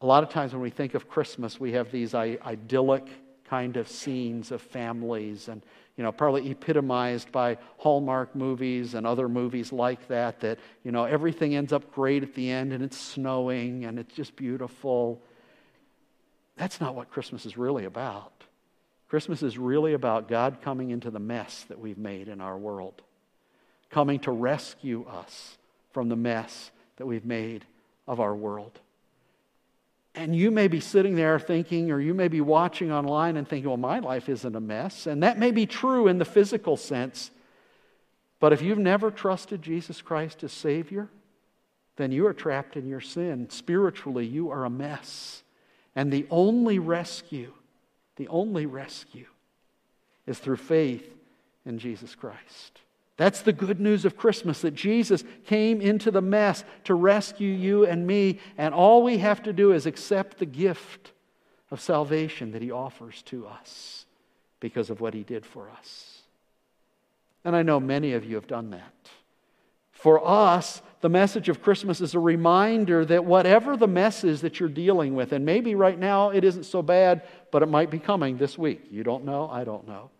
A 0.00 0.06
lot 0.06 0.22
of 0.22 0.30
times 0.30 0.52
when 0.52 0.62
we 0.62 0.70
think 0.70 0.94
of 0.94 1.08
Christmas, 1.08 1.58
we 1.58 1.72
have 1.72 1.90
these 1.90 2.14
idyllic 2.14 3.06
kind 3.44 3.76
of 3.76 3.88
scenes 3.88 4.52
of 4.52 4.62
families 4.62 5.48
and 5.48 5.62
you 5.98 6.04
know, 6.04 6.12
probably 6.12 6.48
epitomized 6.48 7.32
by 7.32 7.58
Hallmark 7.78 8.36
movies 8.36 8.94
and 8.94 9.04
other 9.04 9.28
movies 9.28 9.72
like 9.72 10.06
that, 10.06 10.38
that, 10.40 10.60
you 10.84 10.92
know, 10.92 11.04
everything 11.04 11.56
ends 11.56 11.72
up 11.72 11.92
great 11.92 12.22
at 12.22 12.34
the 12.34 12.52
end 12.52 12.72
and 12.72 12.84
it's 12.84 12.96
snowing 12.96 13.84
and 13.84 13.98
it's 13.98 14.14
just 14.14 14.36
beautiful. 14.36 15.20
That's 16.56 16.80
not 16.80 16.94
what 16.94 17.10
Christmas 17.10 17.44
is 17.44 17.58
really 17.58 17.84
about. 17.84 18.32
Christmas 19.08 19.42
is 19.42 19.58
really 19.58 19.92
about 19.92 20.28
God 20.28 20.58
coming 20.62 20.90
into 20.90 21.10
the 21.10 21.18
mess 21.18 21.64
that 21.68 21.80
we've 21.80 21.98
made 21.98 22.28
in 22.28 22.40
our 22.40 22.56
world, 22.56 23.02
coming 23.90 24.20
to 24.20 24.30
rescue 24.30 25.04
us 25.04 25.58
from 25.90 26.08
the 26.08 26.16
mess 26.16 26.70
that 26.98 27.06
we've 27.06 27.24
made 27.24 27.64
of 28.06 28.20
our 28.20 28.36
world. 28.36 28.78
And 30.18 30.34
you 30.34 30.50
may 30.50 30.66
be 30.66 30.80
sitting 30.80 31.14
there 31.14 31.38
thinking, 31.38 31.92
or 31.92 32.00
you 32.00 32.12
may 32.12 32.26
be 32.26 32.40
watching 32.40 32.90
online 32.90 33.36
and 33.36 33.46
thinking, 33.46 33.68
well, 33.68 33.76
my 33.76 34.00
life 34.00 34.28
isn't 34.28 34.56
a 34.56 34.60
mess. 34.60 35.06
And 35.06 35.22
that 35.22 35.38
may 35.38 35.52
be 35.52 35.64
true 35.64 36.08
in 36.08 36.18
the 36.18 36.24
physical 36.24 36.76
sense. 36.76 37.30
But 38.40 38.52
if 38.52 38.60
you've 38.60 38.78
never 38.78 39.12
trusted 39.12 39.62
Jesus 39.62 40.02
Christ 40.02 40.42
as 40.42 40.52
Savior, 40.52 41.08
then 41.94 42.10
you 42.10 42.26
are 42.26 42.34
trapped 42.34 42.76
in 42.76 42.88
your 42.88 43.00
sin. 43.00 43.48
Spiritually, 43.48 44.26
you 44.26 44.50
are 44.50 44.64
a 44.64 44.70
mess. 44.70 45.44
And 45.94 46.12
the 46.12 46.26
only 46.30 46.80
rescue, 46.80 47.52
the 48.16 48.26
only 48.26 48.66
rescue, 48.66 49.26
is 50.26 50.40
through 50.40 50.56
faith 50.56 51.08
in 51.64 51.78
Jesus 51.78 52.16
Christ. 52.16 52.80
That's 53.18 53.42
the 53.42 53.52
good 53.52 53.80
news 53.80 54.04
of 54.04 54.16
Christmas 54.16 54.60
that 54.60 54.74
Jesus 54.74 55.24
came 55.44 55.80
into 55.80 56.12
the 56.12 56.22
mess 56.22 56.64
to 56.84 56.94
rescue 56.94 57.50
you 57.50 57.84
and 57.84 58.06
me, 58.06 58.38
and 58.56 58.72
all 58.72 59.02
we 59.02 59.18
have 59.18 59.42
to 59.42 59.52
do 59.52 59.72
is 59.72 59.86
accept 59.86 60.38
the 60.38 60.46
gift 60.46 61.10
of 61.70 61.80
salvation 61.80 62.52
that 62.52 62.62
He 62.62 62.70
offers 62.70 63.20
to 63.22 63.46
us 63.46 64.06
because 64.60 64.88
of 64.88 65.00
what 65.00 65.14
He 65.14 65.24
did 65.24 65.44
for 65.44 65.68
us. 65.68 66.22
And 67.44 67.56
I 67.56 67.62
know 67.62 67.80
many 67.80 68.12
of 68.12 68.24
you 68.24 68.36
have 68.36 68.46
done 68.46 68.70
that. 68.70 69.10
For 69.90 70.24
us, 70.24 70.80
the 71.00 71.08
message 71.08 71.48
of 71.48 71.60
Christmas 71.60 72.00
is 72.00 72.14
a 72.14 72.20
reminder 72.20 73.04
that 73.04 73.24
whatever 73.24 73.76
the 73.76 73.88
mess 73.88 74.22
is 74.22 74.42
that 74.42 74.60
you're 74.60 74.68
dealing 74.68 75.16
with, 75.16 75.32
and 75.32 75.44
maybe 75.44 75.74
right 75.74 75.98
now 75.98 76.30
it 76.30 76.44
isn't 76.44 76.66
so 76.66 76.82
bad, 76.82 77.22
but 77.50 77.64
it 77.64 77.68
might 77.68 77.90
be 77.90 77.98
coming 77.98 78.36
this 78.36 78.56
week. 78.56 78.82
You 78.92 79.02
don't 79.02 79.24
know, 79.24 79.48
I 79.50 79.64
don't 79.64 79.88
know. 79.88 80.10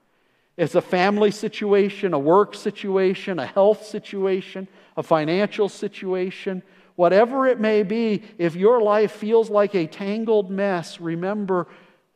It's 0.58 0.74
a 0.74 0.82
family 0.82 1.30
situation, 1.30 2.12
a 2.12 2.18
work 2.18 2.56
situation, 2.56 3.38
a 3.38 3.46
health 3.46 3.86
situation, 3.86 4.66
a 4.96 5.04
financial 5.04 5.68
situation, 5.68 6.64
whatever 6.96 7.46
it 7.46 7.60
may 7.60 7.84
be, 7.84 8.24
if 8.38 8.56
your 8.56 8.82
life 8.82 9.12
feels 9.12 9.50
like 9.50 9.76
a 9.76 9.86
tangled 9.86 10.50
mess, 10.50 11.00
remember 11.00 11.68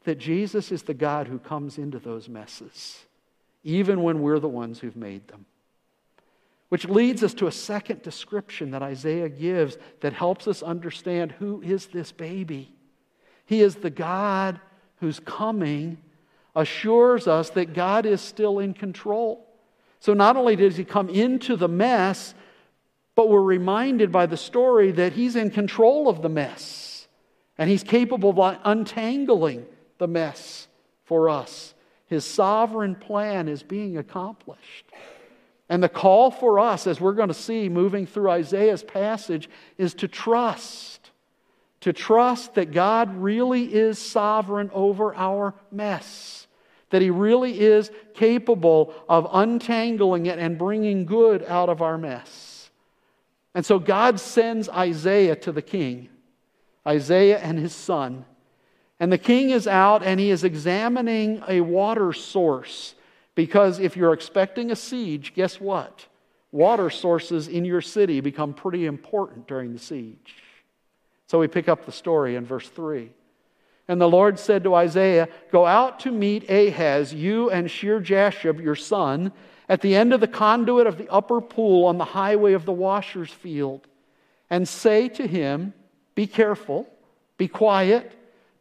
that 0.03 0.19
Jesus 0.19 0.73
is 0.73 0.83
the 0.83 0.93
God 0.93 1.29
who 1.29 1.39
comes 1.39 1.79
into 1.79 2.01
those 2.01 2.29
messes, 2.29 3.05
even 3.63 4.03
when 4.03 4.21
we're 4.21 4.41
the 4.41 4.49
ones 4.49 4.81
who've 4.81 4.97
made 4.97 5.29
them. 5.29 5.47
Which 6.69 6.89
leads 6.89 7.23
us 7.23 7.35
to 7.35 7.47
a 7.47 7.53
second 7.53 8.03
description 8.03 8.73
that 8.73 8.83
Isaiah 8.83 9.29
gives 9.29 9.77
that 10.01 10.15
helps 10.15 10.49
us 10.49 10.65
understand 10.65 11.31
who 11.31 11.63
is 11.63 11.87
this 11.87 12.11
baby. 12.11 12.75
He 13.47 13.61
is 13.61 13.77
the 13.77 13.91
God 13.91 14.59
who's 14.97 15.21
coming 15.21 15.99
assures 16.55 17.27
us 17.27 17.51
that 17.51 17.75
God 17.75 18.07
is 18.07 18.21
still 18.21 18.59
in 18.59 18.75
control. 18.75 19.47
So 20.01 20.15
not 20.15 20.37
only 20.37 20.57
does 20.57 20.77
he 20.77 20.85
come 20.85 21.09
into 21.09 21.57
the 21.57 21.69
mess, 21.69 22.35
but 23.15 23.29
we're 23.29 23.43
reminded 23.43 24.11
by 24.11 24.27
the 24.27 24.37
story 24.37 24.91
that 24.93 25.13
he's 25.13 25.37
in 25.37 25.51
control 25.51 26.09
of 26.09 26.23
the 26.23 26.29
mess 26.29 27.07
and 27.59 27.71
he's 27.71 27.85
capable 27.85 28.31
of 28.31 28.59
untangling 28.65 29.67
the 29.99 30.09
mess 30.09 30.67
for 31.05 31.29
us. 31.29 31.75
His 32.07 32.25
sovereign 32.25 32.95
plan 32.95 33.49
is 33.49 33.63
being 33.63 33.97
accomplished. 33.97 34.87
And 35.69 35.83
the 35.83 35.89
call 35.89 36.31
for 36.31 36.59
us, 36.59 36.87
as 36.87 37.01
we're 37.01 37.13
going 37.13 37.29
to 37.29 37.35
see 37.35 37.69
moving 37.69 38.07
through 38.07 38.31
Isaiah's 38.31 38.83
passage, 38.83 39.49
is 39.79 39.95
to 39.95 40.09
trust. 40.09 41.11
To 41.83 41.93
trust 41.93 42.55
that 42.55 42.73
God 42.73 43.17
really 43.17 43.73
is 43.73 43.99
sovereign 43.99 44.71
over 44.75 45.15
our 45.15 45.55
mess 45.71 46.42
that 46.93 47.03
He 47.03 47.11
really 47.11 47.59
is 47.59 47.91
capable 48.15 48.95
of 49.09 49.27
untangling 49.33 50.27
it 50.27 50.39
and 50.39 50.59
bringing 50.59 51.07
good 51.07 51.43
out 51.47 51.69
of 51.69 51.83
our 51.83 51.97
mess. 51.99 52.71
And 53.55 53.65
so 53.65 53.79
God 53.79 54.21
sends 54.21 54.69
Isaiah 54.69 55.37
to 55.37 55.53
the 55.53 55.63
king, 55.63 56.11
Isaiah 56.87 57.39
and 57.39 57.59
his 57.59 57.75
son. 57.75 58.25
And 59.01 59.11
the 59.11 59.19
king 59.19 59.51
is 59.51 59.67
out 59.67 60.03
and 60.03 60.21
he 60.21 60.31
is 60.31 60.45
examining 60.45 61.43
a 61.49 61.61
water 61.61 62.13
source. 62.13 62.95
Because 63.35 63.79
if 63.79 63.97
you're 63.97 64.13
expecting 64.13 64.71
a 64.71 64.77
siege, 64.77 65.35
guess 65.35 65.61
what? 65.61 66.07
Water 66.51 66.91
sources 66.91 67.49
in 67.49 67.65
your 67.65 67.81
city 67.81 68.21
become 68.21 68.53
pretty 68.53 68.85
important 68.85 69.49
during 69.49 69.73
the 69.73 69.79
siege. 69.79 70.35
So 71.27 71.39
we 71.39 71.49
pick 71.49 71.69
up 71.69 71.87
the 71.87 71.93
story 71.93 72.37
in 72.37 72.45
verse 72.45 72.69
3. 72.69 73.11
And 73.89 74.01
the 74.01 74.09
Lord 74.09 74.39
said 74.39 74.65
to 74.65 74.75
Isaiah, 74.75 75.29
Go 75.51 75.67
out 75.67 76.01
to 76.01 76.11
meet 76.11 76.49
Ahaz, 76.49 77.13
you 77.13 77.51
and 77.51 77.71
Shear-jashub, 77.71 78.63
your 78.63 78.77
son, 78.77 79.33
at 79.69 79.81
the 79.81 79.95
end 79.95 80.13
of 80.13 80.21
the 80.21 80.29
conduit 80.29 80.87
of 80.87 80.99
the 80.99 81.09
upper 81.09 81.41
pool 81.41 81.87
on 81.87 81.99
the 81.99 82.05
highway 82.05 82.53
of 82.53 82.65
the 82.65 82.73
washer's 82.73 83.31
field, 83.31 83.87
and 84.51 84.69
say 84.69 85.09
to 85.09 85.27
him, 85.27 85.75
Be 86.15 86.27
careful, 86.27 86.87
be 87.39 87.49
quiet, 87.49 88.13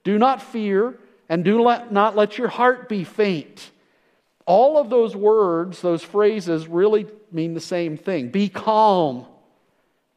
do 0.04 0.18
not 0.18 0.42
fear, 0.42 0.98
and 1.30 1.44
do 1.44 1.64
not 1.64 2.16
let 2.16 2.38
your 2.38 2.48
heart 2.48 2.90
be 2.90 3.04
faint. 3.04 3.72
All 4.46 4.78
of 4.78 4.90
those 4.90 5.16
words, 5.16 5.82
those 5.82 6.04
phrases, 6.04 6.68
really 6.68 7.08
mean 7.32 7.54
the 7.54 7.62
same 7.62 7.96
thing. 7.96 8.30
Be 8.30 8.50
calm. 8.50 9.26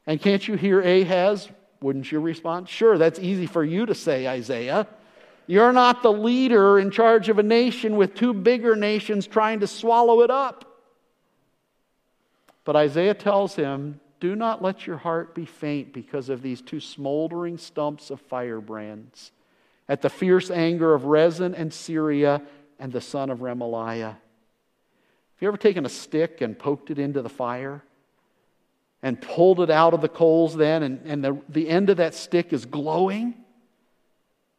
And 0.06 0.20
can't 0.20 0.46
you 0.48 0.56
hear 0.56 0.80
Ahaz 0.80 1.48
wouldn't 1.84 2.10
you 2.10 2.18
respond? 2.18 2.66
Sure, 2.66 2.96
that's 2.96 3.18
easy 3.18 3.46
for 3.46 3.62
you 3.62 3.84
to 3.84 3.94
say, 3.94 4.26
Isaiah. 4.26 4.88
You're 5.46 5.72
not 5.74 6.02
the 6.02 6.12
leader 6.12 6.78
in 6.78 6.90
charge 6.90 7.28
of 7.28 7.38
a 7.38 7.42
nation 7.42 7.96
with 7.96 8.14
two 8.14 8.32
bigger 8.32 8.74
nations 8.74 9.26
trying 9.26 9.60
to 9.60 9.66
swallow 9.66 10.22
it 10.22 10.30
up. 10.30 10.80
But 12.64 12.74
Isaiah 12.74 13.12
tells 13.12 13.54
him, 13.54 14.00
Do 14.18 14.34
not 14.34 14.62
let 14.62 14.86
your 14.86 14.96
heart 14.96 15.34
be 15.34 15.44
faint 15.44 15.92
because 15.92 16.30
of 16.30 16.40
these 16.40 16.62
two 16.62 16.80
smoldering 16.80 17.58
stumps 17.58 18.08
of 18.08 18.18
firebrands 18.18 19.32
at 19.86 20.00
the 20.00 20.08
fierce 20.08 20.50
anger 20.50 20.94
of 20.94 21.04
Rezin 21.04 21.54
and 21.54 21.70
Syria 21.70 22.40
and 22.78 22.90
the 22.90 23.02
son 23.02 23.28
of 23.28 23.40
Remaliah. 23.40 24.16
Have 25.34 25.42
you 25.42 25.48
ever 25.48 25.58
taken 25.58 25.84
a 25.84 25.90
stick 25.90 26.40
and 26.40 26.58
poked 26.58 26.90
it 26.90 26.98
into 26.98 27.20
the 27.20 27.28
fire? 27.28 27.84
And 29.04 29.20
pulled 29.20 29.60
it 29.60 29.68
out 29.68 29.92
of 29.92 30.00
the 30.00 30.08
coals 30.08 30.56
then, 30.56 30.82
and, 30.82 31.00
and 31.04 31.22
the, 31.22 31.38
the 31.50 31.68
end 31.68 31.90
of 31.90 31.98
that 31.98 32.14
stick 32.14 32.54
is 32.54 32.64
glowing. 32.64 33.34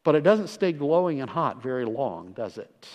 But 0.04 0.14
it 0.14 0.22
doesn't 0.22 0.46
stay 0.46 0.70
glowing 0.70 1.20
and 1.20 1.28
hot 1.28 1.60
very 1.60 1.84
long, 1.84 2.30
does 2.30 2.56
it? 2.56 2.86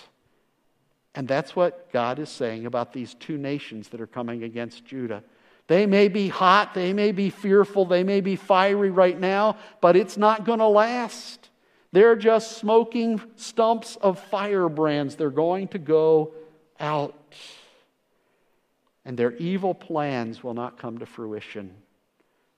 And 1.14 1.28
that's 1.28 1.54
what 1.54 1.92
God 1.92 2.18
is 2.18 2.30
saying 2.30 2.64
about 2.64 2.94
these 2.94 3.12
two 3.12 3.36
nations 3.36 3.88
that 3.90 4.00
are 4.00 4.06
coming 4.06 4.44
against 4.44 4.86
Judah. 4.86 5.22
They 5.66 5.84
may 5.84 6.08
be 6.08 6.28
hot, 6.28 6.72
they 6.72 6.94
may 6.94 7.12
be 7.12 7.28
fearful, 7.28 7.84
they 7.84 8.02
may 8.02 8.22
be 8.22 8.34
fiery 8.34 8.90
right 8.90 9.20
now, 9.20 9.58
but 9.82 9.94
it's 9.94 10.16
not 10.16 10.46
going 10.46 10.58
to 10.60 10.66
last. 10.66 11.50
They're 11.92 12.16
just 12.16 12.56
smoking 12.56 13.20
stumps 13.36 13.96
of 13.96 14.18
firebrands. 14.18 15.16
They're 15.16 15.28
going 15.28 15.68
to 15.68 15.78
go 15.78 16.32
out 16.80 17.14
and 19.04 19.18
their 19.18 19.32
evil 19.36 19.74
plans 19.74 20.42
will 20.42 20.54
not 20.54 20.78
come 20.78 20.98
to 20.98 21.06
fruition. 21.06 21.74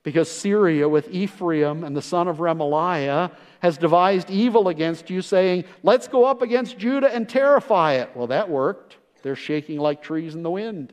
Because 0.03 0.31
Syria, 0.31 0.87
with 0.87 1.09
Ephraim 1.11 1.83
and 1.83 1.97
the 1.97 2.03
son 2.03 2.29
of 2.29 2.37
Remaliah, 2.37 3.33
has 3.61 3.79
devised 3.79 4.29
evil 4.29 4.69
against 4.69 5.09
you, 5.09 5.23
saying, 5.23 5.65
Let's 5.83 6.09
go 6.09 6.27
up 6.27 6.43
against 6.43 6.77
Judah 6.77 7.13
and 7.13 7.27
terrify 7.27 7.95
it. 7.95 8.11
Well, 8.15 8.27
that 8.27 8.51
worked. 8.51 8.99
They're 9.23 9.35
shaking 9.35 9.79
like 9.79 10.03
trees 10.03 10.35
in 10.35 10.43
the 10.43 10.51
wind. 10.51 10.93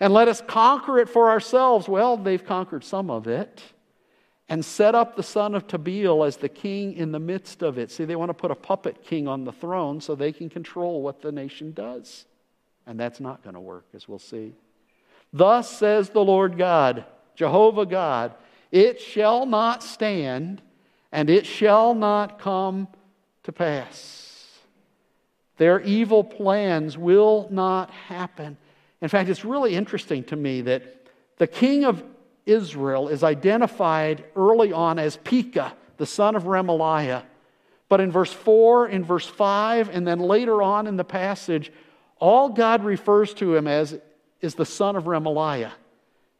And 0.00 0.12
let 0.12 0.26
us 0.26 0.42
conquer 0.44 0.98
it 0.98 1.08
for 1.08 1.30
ourselves. 1.30 1.88
Well, 1.88 2.16
they've 2.16 2.44
conquered 2.44 2.82
some 2.82 3.08
of 3.08 3.28
it. 3.28 3.62
And 4.48 4.64
set 4.64 4.96
up 4.96 5.14
the 5.14 5.22
son 5.22 5.54
of 5.54 5.68
Tabeel 5.68 6.26
as 6.26 6.36
the 6.36 6.48
king 6.48 6.94
in 6.94 7.12
the 7.12 7.20
midst 7.20 7.62
of 7.62 7.78
it. 7.78 7.92
See, 7.92 8.04
they 8.04 8.16
want 8.16 8.30
to 8.30 8.34
put 8.34 8.50
a 8.50 8.56
puppet 8.56 9.04
king 9.04 9.28
on 9.28 9.44
the 9.44 9.52
throne 9.52 10.00
so 10.00 10.16
they 10.16 10.32
can 10.32 10.48
control 10.48 11.02
what 11.02 11.22
the 11.22 11.30
nation 11.30 11.70
does. 11.72 12.24
And 12.84 12.98
that's 12.98 13.20
not 13.20 13.44
going 13.44 13.54
to 13.54 13.60
work, 13.60 13.84
as 13.94 14.08
we'll 14.08 14.18
see. 14.18 14.54
Thus 15.32 15.70
says 15.70 16.10
the 16.10 16.24
Lord 16.24 16.58
God, 16.58 17.04
Jehovah 17.34 17.86
God, 17.86 18.34
it 18.70 19.00
shall 19.00 19.46
not 19.46 19.82
stand 19.82 20.62
and 21.12 21.30
it 21.30 21.46
shall 21.46 21.94
not 21.94 22.38
come 22.38 22.88
to 23.44 23.52
pass. 23.52 24.58
Their 25.56 25.80
evil 25.80 26.24
plans 26.24 26.96
will 26.96 27.48
not 27.50 27.90
happen. 27.90 28.56
In 29.02 29.08
fact, 29.08 29.28
it's 29.28 29.44
really 29.44 29.74
interesting 29.74 30.24
to 30.24 30.36
me 30.36 30.62
that 30.62 31.06
the 31.38 31.46
king 31.46 31.84
of 31.84 32.02
Israel 32.46 33.08
is 33.08 33.22
identified 33.22 34.24
early 34.36 34.72
on 34.72 34.98
as 34.98 35.16
Pekah, 35.18 35.74
the 35.96 36.06
son 36.06 36.34
of 36.34 36.44
Remaliah. 36.44 37.22
But 37.88 38.00
in 38.00 38.10
verse 38.10 38.32
4, 38.32 38.88
in 38.88 39.04
verse 39.04 39.26
5, 39.26 39.90
and 39.90 40.06
then 40.06 40.20
later 40.20 40.62
on 40.62 40.86
in 40.86 40.96
the 40.96 41.04
passage, 41.04 41.72
all 42.18 42.48
God 42.48 42.84
refers 42.84 43.34
to 43.34 43.56
him 43.56 43.66
as 43.66 43.98
is 44.40 44.54
the 44.54 44.66
son 44.66 44.96
of 44.96 45.04
Remaliah. 45.04 45.72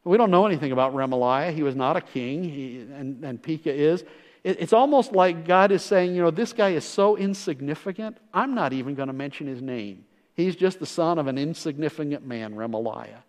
We 0.03 0.17
don't 0.17 0.31
know 0.31 0.45
anything 0.45 0.71
about 0.71 0.93
Remaliah. 0.93 1.53
He 1.53 1.63
was 1.63 1.75
not 1.75 1.95
a 1.95 2.01
king, 2.01 2.43
he, 2.43 2.79
and, 2.79 3.23
and 3.23 3.41
Pekah 3.41 3.73
is. 3.73 4.03
It, 4.43 4.59
it's 4.59 4.73
almost 4.73 5.11
like 5.11 5.45
God 5.45 5.71
is 5.71 5.83
saying, 5.83 6.15
you 6.15 6.21
know, 6.21 6.31
this 6.31 6.53
guy 6.53 6.69
is 6.69 6.83
so 6.83 7.15
insignificant, 7.15 8.17
I'm 8.33 8.55
not 8.55 8.73
even 8.73 8.95
going 8.95 9.07
to 9.07 9.13
mention 9.13 9.47
his 9.47 9.61
name. 9.61 10.05
He's 10.33 10.55
just 10.55 10.79
the 10.79 10.85
son 10.85 11.19
of 11.19 11.27
an 11.27 11.37
insignificant 11.37 12.25
man, 12.25 12.55
Remaliah. 12.55 13.23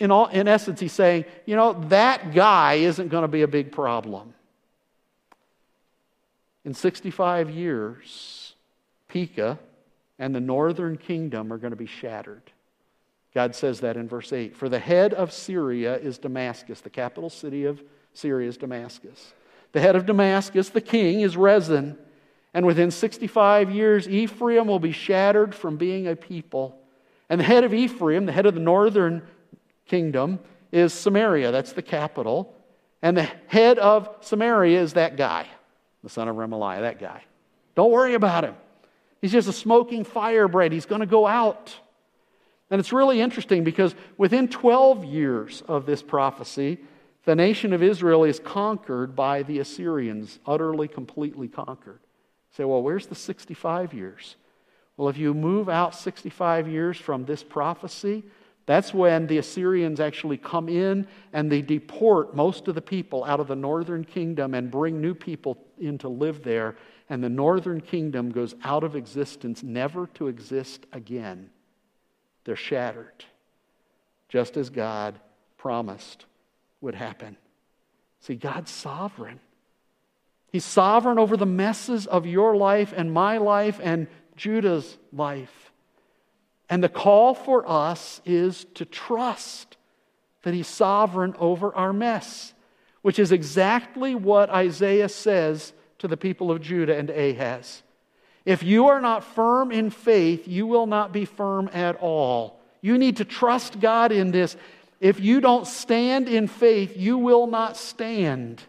In, 0.00 0.10
all, 0.10 0.26
in 0.26 0.48
essence, 0.48 0.80
he's 0.80 0.92
saying, 0.92 1.26
you 1.46 1.54
know, 1.54 1.74
that 1.88 2.34
guy 2.34 2.74
isn't 2.74 3.08
going 3.08 3.22
to 3.22 3.28
be 3.28 3.42
a 3.42 3.48
big 3.48 3.70
problem. 3.70 4.34
In 6.64 6.74
65 6.74 7.50
years, 7.50 8.54
Pekah 9.08 9.58
and 10.18 10.34
the 10.34 10.40
northern 10.40 10.96
kingdom 10.96 11.52
are 11.52 11.58
going 11.58 11.70
to 11.70 11.76
be 11.76 11.86
shattered. 11.86 12.42
God 13.34 13.54
says 13.54 13.80
that 13.80 13.96
in 13.96 14.08
verse 14.08 14.32
8. 14.32 14.56
For 14.56 14.68
the 14.68 14.78
head 14.78 15.14
of 15.14 15.32
Syria 15.32 15.96
is 15.96 16.18
Damascus, 16.18 16.80
the 16.80 16.90
capital 16.90 17.30
city 17.30 17.64
of 17.64 17.82
Syria 18.12 18.48
is 18.48 18.56
Damascus. 18.56 19.32
The 19.72 19.80
head 19.80 19.94
of 19.94 20.06
Damascus, 20.06 20.68
the 20.68 20.80
king, 20.80 21.20
is 21.20 21.36
Rezin. 21.36 21.96
And 22.52 22.66
within 22.66 22.90
65 22.90 23.70
years, 23.70 24.08
Ephraim 24.08 24.66
will 24.66 24.80
be 24.80 24.92
shattered 24.92 25.54
from 25.54 25.76
being 25.76 26.08
a 26.08 26.16
people. 26.16 26.76
And 27.28 27.40
the 27.40 27.44
head 27.44 27.62
of 27.62 27.72
Ephraim, 27.72 28.26
the 28.26 28.32
head 28.32 28.46
of 28.46 28.54
the 28.54 28.60
northern 28.60 29.22
kingdom, 29.86 30.40
is 30.72 30.92
Samaria. 30.92 31.52
That's 31.52 31.72
the 31.72 31.82
capital. 31.82 32.52
And 33.02 33.16
the 33.16 33.28
head 33.46 33.78
of 33.78 34.08
Samaria 34.20 34.80
is 34.80 34.94
that 34.94 35.16
guy, 35.16 35.46
the 36.02 36.10
son 36.10 36.26
of 36.26 36.34
Remaliah, 36.34 36.80
that 36.80 36.98
guy. 36.98 37.22
Don't 37.76 37.92
worry 37.92 38.14
about 38.14 38.44
him. 38.44 38.56
He's 39.22 39.32
just 39.32 39.48
a 39.48 39.52
smoking 39.52 40.02
firebrand. 40.02 40.72
He's 40.72 40.86
going 40.86 41.00
to 41.00 41.06
go 41.06 41.26
out. 41.26 41.74
And 42.70 42.78
it's 42.78 42.92
really 42.92 43.20
interesting 43.20 43.64
because 43.64 43.94
within 44.16 44.48
12 44.48 45.04
years 45.04 45.62
of 45.66 45.86
this 45.86 46.02
prophecy, 46.02 46.78
the 47.24 47.34
nation 47.34 47.72
of 47.72 47.82
Israel 47.82 48.24
is 48.24 48.38
conquered 48.38 49.14
by 49.16 49.42
the 49.42 49.58
Assyrians, 49.58 50.38
utterly, 50.46 50.88
completely 50.88 51.48
conquered. 51.48 52.00
You 52.02 52.56
say, 52.56 52.64
well, 52.64 52.82
where's 52.82 53.06
the 53.06 53.14
65 53.14 53.92
years? 53.92 54.36
Well, 54.96 55.08
if 55.08 55.18
you 55.18 55.34
move 55.34 55.68
out 55.68 55.94
65 55.94 56.68
years 56.68 56.96
from 56.96 57.24
this 57.24 57.42
prophecy, 57.42 58.22
that's 58.66 58.94
when 58.94 59.26
the 59.26 59.38
Assyrians 59.38 59.98
actually 59.98 60.36
come 60.36 60.68
in 60.68 61.06
and 61.32 61.50
they 61.50 61.62
deport 61.62 62.36
most 62.36 62.68
of 62.68 62.74
the 62.74 62.82
people 62.82 63.24
out 63.24 63.40
of 63.40 63.48
the 63.48 63.56
northern 63.56 64.04
kingdom 64.04 64.54
and 64.54 64.70
bring 64.70 65.00
new 65.00 65.14
people 65.14 65.58
in 65.78 65.98
to 65.98 66.08
live 66.08 66.44
there. 66.44 66.76
And 67.08 67.24
the 67.24 67.28
northern 67.28 67.80
kingdom 67.80 68.30
goes 68.30 68.54
out 68.62 68.84
of 68.84 68.94
existence, 68.94 69.62
never 69.62 70.06
to 70.14 70.28
exist 70.28 70.86
again. 70.92 71.50
They're 72.44 72.56
shattered, 72.56 73.24
just 74.28 74.56
as 74.56 74.70
God 74.70 75.18
promised 75.58 76.24
would 76.80 76.94
happen. 76.94 77.36
See, 78.20 78.34
God's 78.34 78.70
sovereign. 78.70 79.40
He's 80.52 80.64
sovereign 80.64 81.18
over 81.18 81.36
the 81.36 81.46
messes 81.46 82.06
of 82.06 82.26
your 82.26 82.56
life 82.56 82.92
and 82.96 83.12
my 83.12 83.38
life 83.38 83.78
and 83.82 84.08
Judah's 84.36 84.98
life. 85.12 85.70
And 86.68 86.82
the 86.82 86.88
call 86.88 87.34
for 87.34 87.68
us 87.68 88.20
is 88.24 88.64
to 88.74 88.84
trust 88.84 89.76
that 90.42 90.54
He's 90.54 90.68
sovereign 90.68 91.34
over 91.38 91.74
our 91.74 91.92
mess, 91.92 92.54
which 93.02 93.18
is 93.18 93.32
exactly 93.32 94.14
what 94.14 94.50
Isaiah 94.50 95.08
says 95.08 95.72
to 95.98 96.08
the 96.08 96.16
people 96.16 96.50
of 96.50 96.60
Judah 96.60 96.96
and 96.96 97.10
Ahaz. 97.10 97.82
If 98.44 98.62
you 98.62 98.86
are 98.86 99.00
not 99.00 99.24
firm 99.24 99.70
in 99.70 99.90
faith, 99.90 100.48
you 100.48 100.66
will 100.66 100.86
not 100.86 101.12
be 101.12 101.24
firm 101.24 101.68
at 101.72 101.96
all. 101.96 102.60
You 102.80 102.96
need 102.96 103.18
to 103.18 103.24
trust 103.24 103.80
God 103.80 104.12
in 104.12 104.30
this. 104.30 104.56
If 105.00 105.20
you 105.20 105.40
don't 105.40 105.66
stand 105.66 106.28
in 106.28 106.46
faith, 106.46 106.96
you 106.96 107.18
will 107.18 107.46
not 107.46 107.76
stand. 107.76 108.62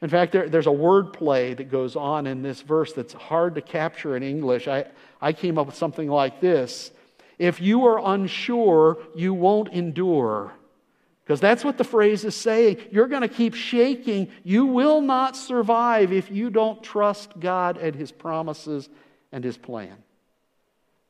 In 0.00 0.10
fact, 0.10 0.32
there, 0.32 0.48
there's 0.48 0.66
a 0.66 0.72
word 0.72 1.12
play 1.12 1.54
that 1.54 1.70
goes 1.70 1.96
on 1.96 2.26
in 2.26 2.42
this 2.42 2.60
verse 2.60 2.92
that's 2.92 3.14
hard 3.14 3.54
to 3.54 3.62
capture 3.62 4.16
in 4.16 4.22
English. 4.22 4.68
I, 4.68 4.86
I 5.20 5.32
came 5.32 5.58
up 5.58 5.66
with 5.66 5.76
something 5.76 6.08
like 6.08 6.40
this 6.40 6.90
If 7.38 7.60
you 7.60 7.86
are 7.86 7.98
unsure, 8.14 8.98
you 9.14 9.32
won't 9.32 9.72
endure. 9.72 10.52
Because 11.24 11.40
that's 11.40 11.64
what 11.64 11.78
the 11.78 11.84
phrase 11.84 12.24
is 12.24 12.34
saying. 12.34 12.76
You're 12.90 13.06
going 13.06 13.22
to 13.22 13.28
keep 13.28 13.54
shaking. 13.54 14.30
You 14.42 14.66
will 14.66 15.00
not 15.00 15.36
survive 15.36 16.12
if 16.12 16.30
you 16.30 16.50
don't 16.50 16.82
trust 16.82 17.40
God 17.40 17.78
and 17.78 17.94
His 17.94 18.12
promises 18.12 18.90
and 19.32 19.42
His 19.42 19.56
plan. 19.56 19.96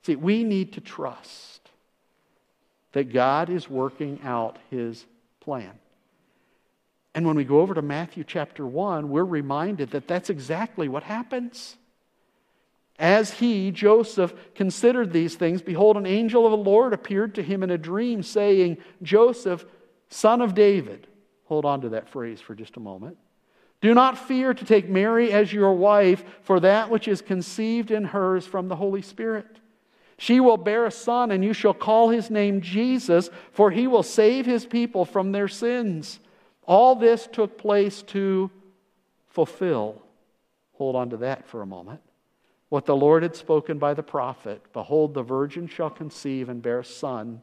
See, 0.03 0.15
we 0.15 0.45
need 0.45 0.75
to 0.75 0.81
trust 0.81 1.69
that 2.93 3.13
God 3.13 3.51
is 3.51 3.69
working 3.69 4.21
out 4.23 4.59
His 4.71 5.05
plan. 5.41 5.73
And 7.15 7.27
when 7.27 7.37
we 7.37 7.45
go 7.45 7.61
over 7.61 7.75
to 7.75 7.83
Matthew 7.83 8.23
chapter 8.25 8.67
1, 8.67 9.09
we're 9.09 9.25
reminded 9.25 9.91
that 9.91 10.07
that's 10.07 10.31
exactly 10.31 10.89
what 10.89 11.03
happens. 11.03 11.77
As 12.99 13.33
he, 13.33 13.73
Joseph, 13.73 14.33
considered 14.55 15.13
these 15.13 15.35
things, 15.35 15.63
behold, 15.63 15.97
an 15.97 16.07
angel 16.07 16.45
of 16.45 16.53
the 16.53 16.57
Lord 16.57 16.93
appeared 16.93 17.35
to 17.35 17.43
him 17.43 17.65
in 17.65 17.71
a 17.71 17.79
dream, 17.79 18.23
saying, 18.23 18.79
Joseph, 19.03 19.65
son 20.15 20.41
of 20.41 20.55
David. 20.55 21.09
Hold 21.47 21.65
on 21.65 21.81
to 21.83 21.91
that 21.91 22.09
phrase 22.09 22.41
for 22.41 22.55
just 22.55 22.77
a 22.77 22.81
moment. 22.81 23.19
Do 23.81 23.93
not 23.93 24.17
fear 24.17 24.55
to 24.55 24.65
take 24.65 24.89
Mary 24.89 25.33
as 25.33 25.53
your 25.53 25.75
wife, 25.75 26.25
for 26.43 26.61
that 26.61 26.89
which 26.89 27.09
is 27.09 27.21
conceived 27.21 27.91
in 27.91 28.05
her 28.05 28.37
is 28.37 28.47
from 28.47 28.69
the 28.69 28.77
Holy 28.77 29.03
Spirit. 29.03 29.59
She 30.17 30.39
will 30.39 30.57
bear 30.57 30.87
a 30.87 30.91
son, 30.91 31.33
and 31.33 31.45
you 31.45 31.53
shall 31.53 31.75
call 31.75 32.09
his 32.09 32.31
name 32.31 32.61
Jesus, 32.61 33.29
for 33.51 33.73
he 33.73 33.87
will 33.87 34.05
save 34.05 34.47
his 34.47 34.65
people 34.65 35.05
from 35.05 35.33
their 35.33 35.49
sins. 35.49 36.21
All 36.63 36.95
this 36.95 37.29
took 37.31 37.59
place 37.59 38.01
to 38.03 38.51
fulfill. 39.27 40.01
Hold 40.75 40.95
on 40.97 41.11
to 41.11 41.17
that 41.19 41.47
for 41.47 41.61
a 41.61 41.67
moment. 41.67 42.01
What 42.69 42.87
the 42.87 42.97
Lord 42.97 43.23
had 43.25 43.37
spoken 43.37 43.79
by 43.79 43.95
the 43.95 44.03
prophet 44.03 44.63
Behold, 44.73 45.13
the 45.13 45.23
virgin 45.23 45.67
shall 45.67 45.91
conceive 45.91 46.49
and 46.49 46.63
bear 46.63 46.79
a 46.79 46.85
son 46.85 47.43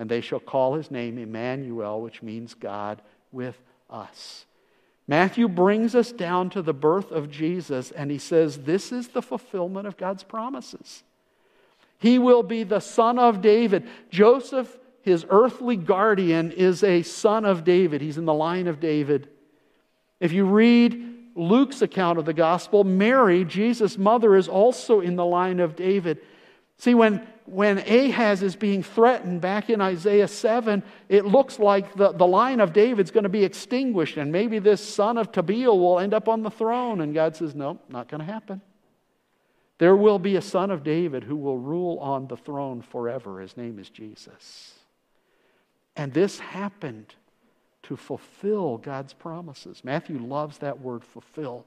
and 0.00 0.10
they 0.10 0.22
shall 0.22 0.40
call 0.40 0.76
his 0.76 0.90
name 0.90 1.18
Emmanuel, 1.18 2.00
which 2.00 2.22
means 2.22 2.54
God 2.54 3.02
with 3.32 3.60
us. 3.90 4.46
Matthew 5.06 5.46
brings 5.46 5.94
us 5.94 6.10
down 6.10 6.48
to 6.50 6.62
the 6.62 6.72
birth 6.72 7.10
of 7.12 7.30
Jesus, 7.30 7.90
and 7.90 8.10
he 8.10 8.16
says, 8.16 8.60
This 8.60 8.92
is 8.92 9.08
the 9.08 9.20
fulfillment 9.20 9.86
of 9.86 9.98
God's 9.98 10.22
promises. 10.22 11.02
He 11.98 12.18
will 12.18 12.42
be 12.42 12.62
the 12.62 12.80
son 12.80 13.18
of 13.18 13.42
David. 13.42 13.86
Joseph, 14.08 14.78
his 15.02 15.26
earthly 15.28 15.76
guardian, 15.76 16.50
is 16.50 16.82
a 16.82 17.02
son 17.02 17.44
of 17.44 17.62
David. 17.62 18.00
He's 18.00 18.16
in 18.16 18.24
the 18.24 18.32
line 18.32 18.68
of 18.68 18.80
David. 18.80 19.28
If 20.18 20.32
you 20.32 20.46
read 20.46 21.14
Luke's 21.34 21.82
account 21.82 22.18
of 22.18 22.24
the 22.24 22.32
gospel, 22.32 22.84
Mary, 22.84 23.44
Jesus' 23.44 23.98
mother, 23.98 24.34
is 24.34 24.48
also 24.48 25.00
in 25.00 25.16
the 25.16 25.26
line 25.26 25.60
of 25.60 25.76
David. 25.76 26.20
See, 26.78 26.94
when 26.94 27.26
when 27.50 27.78
Ahaz 27.78 28.42
is 28.42 28.56
being 28.56 28.82
threatened 28.82 29.40
back 29.40 29.70
in 29.70 29.80
Isaiah 29.80 30.28
7, 30.28 30.82
it 31.08 31.24
looks 31.24 31.58
like 31.58 31.94
the, 31.94 32.12
the 32.12 32.26
line 32.26 32.60
of 32.60 32.72
David's 32.72 33.10
going 33.10 33.24
to 33.24 33.30
be 33.30 33.44
extinguished, 33.44 34.16
and 34.16 34.30
maybe 34.30 34.58
this 34.58 34.80
son 34.82 35.18
of 35.18 35.32
Tabeel 35.32 35.78
will 35.78 35.98
end 35.98 36.14
up 36.14 36.28
on 36.28 36.42
the 36.42 36.50
throne. 36.50 37.00
And 37.00 37.14
God 37.14 37.36
says, 37.36 37.54
No, 37.54 37.78
not 37.88 38.08
going 38.08 38.20
to 38.20 38.32
happen. 38.32 38.60
There 39.78 39.96
will 39.96 40.18
be 40.18 40.36
a 40.36 40.42
son 40.42 40.70
of 40.70 40.84
David 40.84 41.24
who 41.24 41.36
will 41.36 41.58
rule 41.58 41.98
on 42.00 42.26
the 42.26 42.36
throne 42.36 42.82
forever. 42.82 43.40
His 43.40 43.56
name 43.56 43.78
is 43.78 43.88
Jesus. 43.88 44.74
And 45.96 46.12
this 46.12 46.38
happened 46.38 47.14
to 47.84 47.96
fulfill 47.96 48.76
God's 48.76 49.14
promises. 49.14 49.82
Matthew 49.82 50.18
loves 50.18 50.58
that 50.58 50.80
word 50.80 51.02
fulfill. 51.02 51.66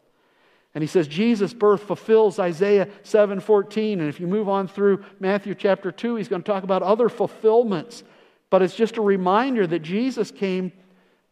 And 0.75 0.81
he 0.81 0.87
says 0.87 1.07
Jesus' 1.07 1.53
birth 1.53 1.83
fulfills 1.83 2.39
Isaiah 2.39 2.87
7:14. 3.03 3.99
And 3.99 4.09
if 4.09 4.19
you 4.19 4.27
move 4.27 4.49
on 4.49 4.67
through 4.67 5.03
Matthew 5.19 5.53
chapter 5.53 5.91
2, 5.91 6.15
he's 6.15 6.27
going 6.27 6.41
to 6.41 6.51
talk 6.51 6.63
about 6.63 6.81
other 6.81 7.09
fulfillments. 7.09 8.03
But 8.49 8.61
it's 8.61 8.75
just 8.75 8.97
a 8.97 9.01
reminder 9.01 9.67
that 9.67 9.79
Jesus 9.79 10.31
came 10.31 10.71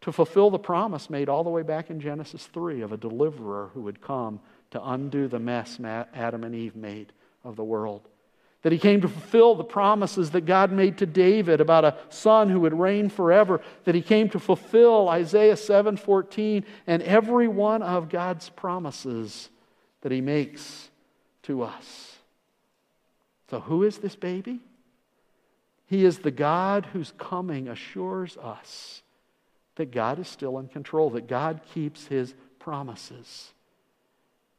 to 0.02 0.12
fulfill 0.12 0.50
the 0.50 0.60
promise 0.60 1.10
made 1.10 1.30
all 1.30 1.44
the 1.44 1.50
way 1.50 1.62
back 1.62 1.90
in 1.90 2.00
Genesis 2.00 2.48
3 2.48 2.82
of 2.82 2.92
a 2.92 2.98
deliverer 2.98 3.70
who 3.74 3.82
would 3.82 4.02
come 4.02 4.40
to 4.72 4.90
undo 4.90 5.28
the 5.28 5.40
mess 5.40 5.80
Adam 5.80 6.44
and 6.44 6.56
Eve 6.56 6.76
made 6.76 7.14
of 7.44 7.56
the 7.56 7.64
world 7.64 8.08
that 8.62 8.72
he 8.72 8.78
came 8.78 9.02
to 9.02 9.08
fulfill 9.08 9.56
the 9.56 9.64
promises 9.64 10.32
that 10.32 10.46
God 10.46 10.72
made 10.72 10.98
to 11.00 11.06
David 11.06 11.62
about 11.62 11.86
a 11.86 11.98
son 12.10 12.50
who 12.50 12.60
would 12.60 12.78
reign 12.78 13.10
forever, 13.10 13.62
that 13.86 13.96
he 13.96 14.02
came 14.02 14.30
to 14.30 14.40
fulfill 14.40 15.10
Isaiah 15.10 15.56
7:14 15.56 16.64
and 16.86 17.02
every 17.04 17.48
one 17.48 17.82
of 17.82 18.10
God's 18.10 18.50
promises 18.50 19.50
that 20.02 20.12
he 20.12 20.22
makes 20.22 20.90
to 21.44 21.64
us. 21.64 22.20
So 23.50 23.60
who 23.60 23.84
is 23.84 23.98
this 23.98 24.16
baby? 24.16 24.60
He 25.88 26.06
is 26.06 26.20
the 26.20 26.32
God 26.32 26.86
whose 26.88 27.14
coming 27.18 27.68
assures 27.68 28.38
us 28.38 29.02
that 29.76 29.92
God 29.92 30.20
is 30.20 30.28
still 30.28 30.60
in 30.60 30.68
control, 30.68 31.10
that 31.12 31.28
God 31.28 31.62
keeps 31.74 32.08
his 32.08 32.34
promises. 32.60 33.52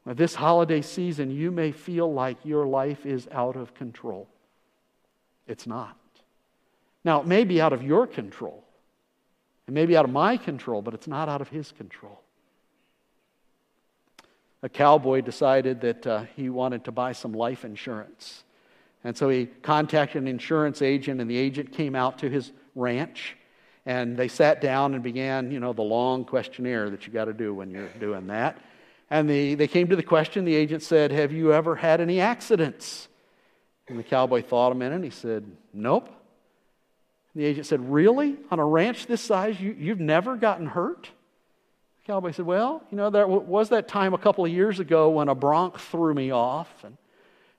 This 0.05 0.35
holiday 0.35 0.83
season, 0.83 1.31
you 1.31 1.53
may 1.53 1.71
feel 1.71 2.13
like 2.13 2.39
your 2.45 2.67
life 2.67 3.07
is 3.07 3.29
out 3.31 3.55
of 3.57 3.73
control. 3.75 4.29
It's 5.47 5.67
not. 5.67 5.97
Now, 7.05 7.21
it 7.21 7.27
may 7.27 7.45
be 7.45 7.61
out 7.61 7.73
of 7.73 7.83
your 7.83 8.07
control. 8.07 8.65
It 9.69 9.75
may 9.75 9.87
be 9.87 9.97
out 9.97 10.05
of 10.05 10.11
my 10.11 10.37
control, 10.37 10.83
but 10.83 10.95
it's 10.95 11.07
not 11.07 11.29
out 11.29 11.41
of 11.41 11.49
his 11.49 11.73
control. 11.73 12.21
A 14.63 14.69
cowboy 14.69 15.21
decided 15.21 15.81
that 15.81 16.07
uh, 16.07 16.25
he 16.37 16.49
wanted 16.49 16.85
to 16.85 16.93
buy 16.93 17.13
some 17.13 17.33
life 17.33 17.65
insurance. 17.65 18.45
And 19.05 19.17
so 19.17 19.29
he 19.29 19.47
contacted 19.47 20.23
an 20.23 20.29
insurance 20.29 20.83
agent, 20.83 21.21
and 21.21 21.31
the 21.31 21.37
agent 21.37 21.73
came 21.73 21.95
out 21.95 22.19
to 22.19 22.31
his 22.31 22.53
ranch. 22.75 23.37
And 23.87 24.17
they 24.17 24.29
sat 24.29 24.61
down 24.61 24.95
and 24.95 25.03
began, 25.03 25.51
you 25.51 25.59
know, 25.59 25.73
the 25.73 25.83
long 25.83 26.25
questionnaire 26.25 26.91
that 26.91 27.07
you 27.07 27.13
got 27.13 27.25
to 27.25 27.33
do 27.33 27.53
when 27.55 27.71
you're 27.71 27.89
doing 27.99 28.29
that. 28.29 28.59
And 29.13 29.29
the, 29.29 29.57
they 29.57 29.69
came 29.69 29.89
to 29.89 29.97
the 29.97 30.03
question. 30.03 30.47
The 30.47 30.55
agent 30.55 30.83
said, 30.83 31.13
Have 31.13 31.33
you 31.33 31.53
ever 31.53 31.77
had 31.77 32.01
any 32.01 32.19
accidents? 32.19 33.09
And 33.87 33.99
the 33.99 34.03
cowboy 34.03 34.43
thought 34.43 34.73
a 34.73 34.75
minute 34.75 34.95
and 34.95 35.05
he 35.05 35.11
said, 35.11 35.45
Nope. 35.75 36.07
And 36.07 37.43
the 37.43 37.47
agent 37.47 37.67
said, 37.67 37.93
Really? 37.93 38.39
On 38.51 38.59
a 38.59 38.65
ranch 38.65 39.05
this 39.05 39.21
size, 39.21 39.61
you, 39.61 39.77
you've 39.79 40.01
never 40.01 40.35
gotten 40.37 40.65
hurt? 40.65 41.11
The 42.01 42.07
cowboy 42.07 42.31
said, 42.31 42.47
Well, 42.47 42.83
you 42.91 42.97
know, 42.97 43.11
there 43.11 43.27
was 43.29 43.69
that 43.69 43.87
time 43.87 44.15
a 44.15 44.19
couple 44.19 44.47
of 44.47 44.51
years 44.51 44.81
ago 44.81 45.11
when 45.11 45.29
a 45.29 45.35
bronc 45.35 45.79
threw 45.79 46.15
me 46.15 46.31
off. 46.31 46.73
And, 46.83 46.97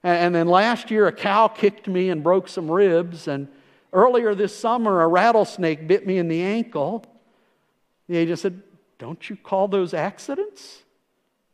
and 0.01 0.33
then 0.33 0.47
last 0.47 0.89
year, 0.89 1.05
a 1.05 1.13
cow 1.13 1.49
kicked 1.49 1.87
me 1.87 2.09
and 2.09 2.23
broke 2.23 2.47
some 2.47 2.71
ribs. 2.71 3.27
And 3.27 3.47
Earlier 3.93 4.33
this 4.33 4.57
summer, 4.57 5.03
a 5.03 5.07
rattlesnake 5.07 5.87
bit 5.87 6.07
me 6.07 6.17
in 6.17 6.29
the 6.29 6.41
ankle. 6.41 7.05
The 8.09 8.17
agent 8.17 8.39
said, 8.39 8.63
Don't 8.97 9.29
you 9.29 9.35
call 9.35 9.67
those 9.67 9.93
accidents? 9.93 10.79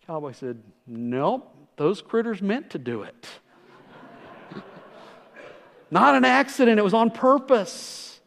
Cowboy 0.10 0.32
said, 0.32 0.64
Nope, 0.88 1.56
those 1.78 2.02
critters 2.02 2.42
meant 2.42 2.72
to 2.72 2.80
do 2.80 3.04
it. 3.04 3.28
Not 5.92 6.16
an 6.16 6.26
accident, 6.26 6.80
it 6.80 6.84
was 6.84 6.96
on 6.96 7.12
purpose. 7.12 8.20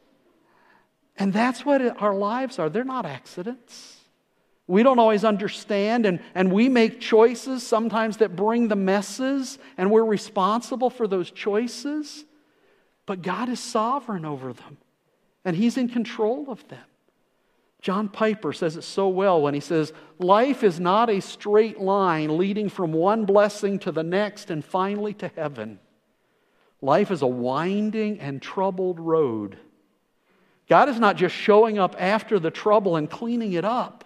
And 1.16 1.32
that's 1.32 1.66
what 1.66 2.00
our 2.00 2.14
lives 2.14 2.60
are. 2.60 2.70
They're 2.70 2.84
not 2.84 3.04
accidents. 3.04 3.96
We 4.68 4.84
don't 4.84 5.00
always 5.00 5.24
understand, 5.24 6.06
and, 6.06 6.20
and 6.36 6.52
we 6.52 6.68
make 6.68 7.00
choices 7.00 7.66
sometimes 7.66 8.18
that 8.18 8.36
bring 8.36 8.68
the 8.68 8.76
messes, 8.76 9.58
and 9.76 9.90
we're 9.90 10.04
responsible 10.04 10.88
for 10.88 11.08
those 11.08 11.32
choices. 11.32 12.24
But 13.06 13.22
God 13.22 13.48
is 13.48 13.58
sovereign 13.58 14.24
over 14.24 14.52
them, 14.52 14.78
and 15.44 15.56
He's 15.56 15.76
in 15.76 15.88
control 15.88 16.48
of 16.48 16.66
them. 16.68 16.84
John 17.82 18.08
Piper 18.08 18.52
says 18.52 18.76
it 18.76 18.82
so 18.82 19.08
well 19.08 19.42
when 19.42 19.54
he 19.54 19.60
says, 19.60 19.92
Life 20.20 20.62
is 20.62 20.78
not 20.78 21.10
a 21.10 21.20
straight 21.20 21.80
line 21.80 22.38
leading 22.38 22.68
from 22.68 22.92
one 22.92 23.24
blessing 23.24 23.80
to 23.80 23.90
the 23.90 24.04
next 24.04 24.50
and 24.50 24.64
finally 24.64 25.14
to 25.14 25.28
heaven. 25.34 25.80
Life 26.80 27.10
is 27.10 27.22
a 27.22 27.26
winding 27.26 28.20
and 28.20 28.40
troubled 28.40 29.00
road. 29.00 29.58
God 30.68 30.88
is 30.88 31.00
not 31.00 31.16
just 31.16 31.34
showing 31.34 31.76
up 31.76 31.96
after 31.98 32.38
the 32.38 32.52
trouble 32.52 32.94
and 32.94 33.10
cleaning 33.10 33.52
it 33.52 33.64
up, 33.64 34.04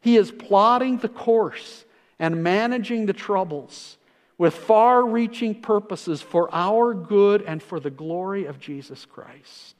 He 0.00 0.16
is 0.16 0.32
plotting 0.32 0.98
the 0.98 1.08
course 1.08 1.84
and 2.18 2.42
managing 2.42 3.04
the 3.04 3.12
troubles 3.12 3.98
with 4.38 4.54
far 4.54 5.06
reaching 5.06 5.60
purposes 5.60 6.22
for 6.22 6.48
our 6.52 6.94
good 6.94 7.42
and 7.42 7.62
for 7.62 7.78
the 7.78 7.90
glory 7.90 8.46
of 8.46 8.58
Jesus 8.58 9.04
Christ. 9.04 9.75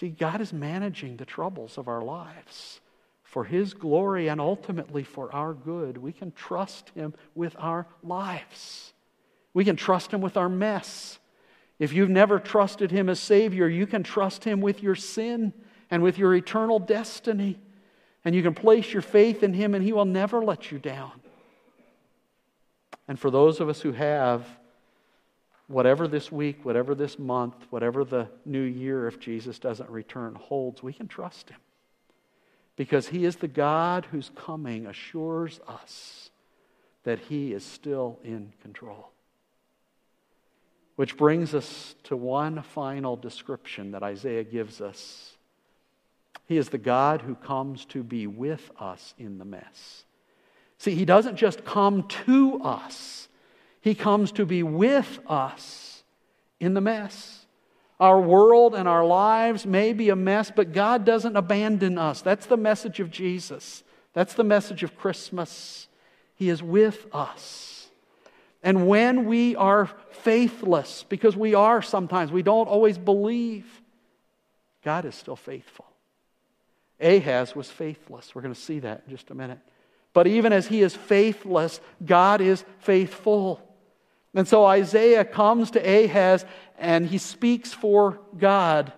See, 0.00 0.08
God 0.08 0.40
is 0.40 0.50
managing 0.50 1.18
the 1.18 1.26
troubles 1.26 1.76
of 1.76 1.86
our 1.86 2.00
lives 2.00 2.80
for 3.22 3.44
His 3.44 3.74
glory 3.74 4.28
and 4.28 4.40
ultimately 4.40 5.04
for 5.04 5.30
our 5.34 5.52
good. 5.52 5.98
We 5.98 6.10
can 6.10 6.32
trust 6.32 6.88
Him 6.94 7.12
with 7.34 7.54
our 7.58 7.86
lives, 8.02 8.94
we 9.52 9.62
can 9.62 9.76
trust 9.76 10.10
Him 10.10 10.22
with 10.22 10.38
our 10.38 10.48
mess. 10.48 11.18
If 11.78 11.92
you've 11.92 12.08
never 12.08 12.38
trusted 12.38 12.90
Him 12.90 13.10
as 13.10 13.20
Savior, 13.20 13.68
you 13.68 13.86
can 13.86 14.02
trust 14.02 14.44
Him 14.44 14.62
with 14.62 14.82
your 14.82 14.94
sin 14.94 15.52
and 15.90 16.02
with 16.02 16.16
your 16.16 16.34
eternal 16.34 16.78
destiny. 16.78 17.58
And 18.24 18.34
you 18.34 18.42
can 18.42 18.54
place 18.54 18.92
your 18.92 19.02
faith 19.02 19.42
in 19.42 19.52
Him, 19.52 19.74
and 19.74 19.84
He 19.84 19.92
will 19.92 20.06
never 20.06 20.42
let 20.42 20.70
you 20.70 20.78
down. 20.78 21.12
And 23.06 23.18
for 23.18 23.30
those 23.30 23.60
of 23.60 23.68
us 23.68 23.82
who 23.82 23.92
have, 23.92 24.46
whatever 25.70 26.08
this 26.08 26.32
week, 26.32 26.64
whatever 26.64 26.94
this 26.94 27.18
month, 27.18 27.54
whatever 27.70 28.04
the 28.04 28.28
new 28.44 28.62
year, 28.62 29.06
if 29.06 29.20
Jesus 29.20 29.58
doesn't 29.58 29.88
return, 29.88 30.34
holds, 30.34 30.82
we 30.82 30.92
can 30.92 31.06
trust 31.06 31.50
Him. 31.50 31.58
Because 32.76 33.08
He 33.08 33.24
is 33.24 33.36
the 33.36 33.48
God 33.48 34.06
whose 34.10 34.30
coming 34.34 34.86
assures 34.86 35.60
us 35.68 36.30
that 37.04 37.20
He 37.20 37.52
is 37.52 37.64
still 37.64 38.18
in 38.24 38.52
control. 38.62 39.10
Which 40.96 41.16
brings 41.16 41.54
us 41.54 41.94
to 42.04 42.16
one 42.16 42.62
final 42.62 43.16
description 43.16 43.92
that 43.92 44.02
Isaiah 44.02 44.44
gives 44.44 44.80
us. 44.80 45.32
He 46.46 46.58
is 46.58 46.68
the 46.68 46.78
God 46.78 47.22
who 47.22 47.36
comes 47.36 47.84
to 47.86 48.02
be 48.02 48.26
with 48.26 48.70
us 48.78 49.14
in 49.18 49.38
the 49.38 49.44
mess. 49.44 50.04
See, 50.78 50.94
he 50.94 51.04
doesn't 51.04 51.36
just 51.36 51.64
come 51.64 52.08
to 52.26 52.60
us, 52.62 53.28
he 53.80 53.94
comes 53.94 54.32
to 54.32 54.44
be 54.44 54.62
with 54.62 55.18
us 55.26 56.02
in 56.58 56.74
the 56.74 56.80
mess. 56.80 57.46
Our 57.98 58.20
world 58.20 58.74
and 58.74 58.88
our 58.88 59.04
lives 59.04 59.66
may 59.66 59.92
be 59.92 60.08
a 60.08 60.16
mess, 60.16 60.50
but 60.54 60.72
God 60.72 61.04
doesn't 61.04 61.36
abandon 61.36 61.98
us. 61.98 62.22
That's 62.22 62.46
the 62.46 62.56
message 62.56 63.00
of 63.00 63.10
Jesus. 63.10 63.82
That's 64.12 64.34
the 64.34 64.44
message 64.44 64.82
of 64.82 64.96
Christmas. 64.96 65.88
He 66.34 66.48
is 66.48 66.62
with 66.62 67.06
us. 67.12 67.88
And 68.62 68.88
when 68.88 69.26
we 69.26 69.56
are 69.56 69.90
faithless, 70.10 71.04
because 71.08 71.36
we 71.36 71.54
are 71.54 71.80
sometimes, 71.82 72.30
we 72.32 72.42
don't 72.42 72.68
always 72.68 72.98
believe, 72.98 73.66
God 74.84 75.04
is 75.04 75.14
still 75.14 75.36
faithful. 75.36 75.86
Ahaz 77.00 77.54
was 77.54 77.70
faithless. 77.70 78.34
We're 78.34 78.42
going 78.42 78.54
to 78.54 78.60
see 78.60 78.80
that 78.80 79.04
in 79.06 79.10
just 79.14 79.30
a 79.30 79.34
minute. 79.34 79.58
But 80.12 80.26
even 80.26 80.52
as 80.52 80.66
he 80.66 80.82
is 80.82 80.94
faithless, 80.94 81.80
God 82.04 82.40
is 82.40 82.64
faithful. 82.80 83.60
And 84.34 84.46
so 84.46 84.64
Isaiah 84.64 85.24
comes 85.24 85.72
to 85.72 85.80
Ahaz 85.80 86.44
and 86.78 87.06
he 87.06 87.18
speaks 87.18 87.72
for 87.72 88.20
God. 88.38 88.92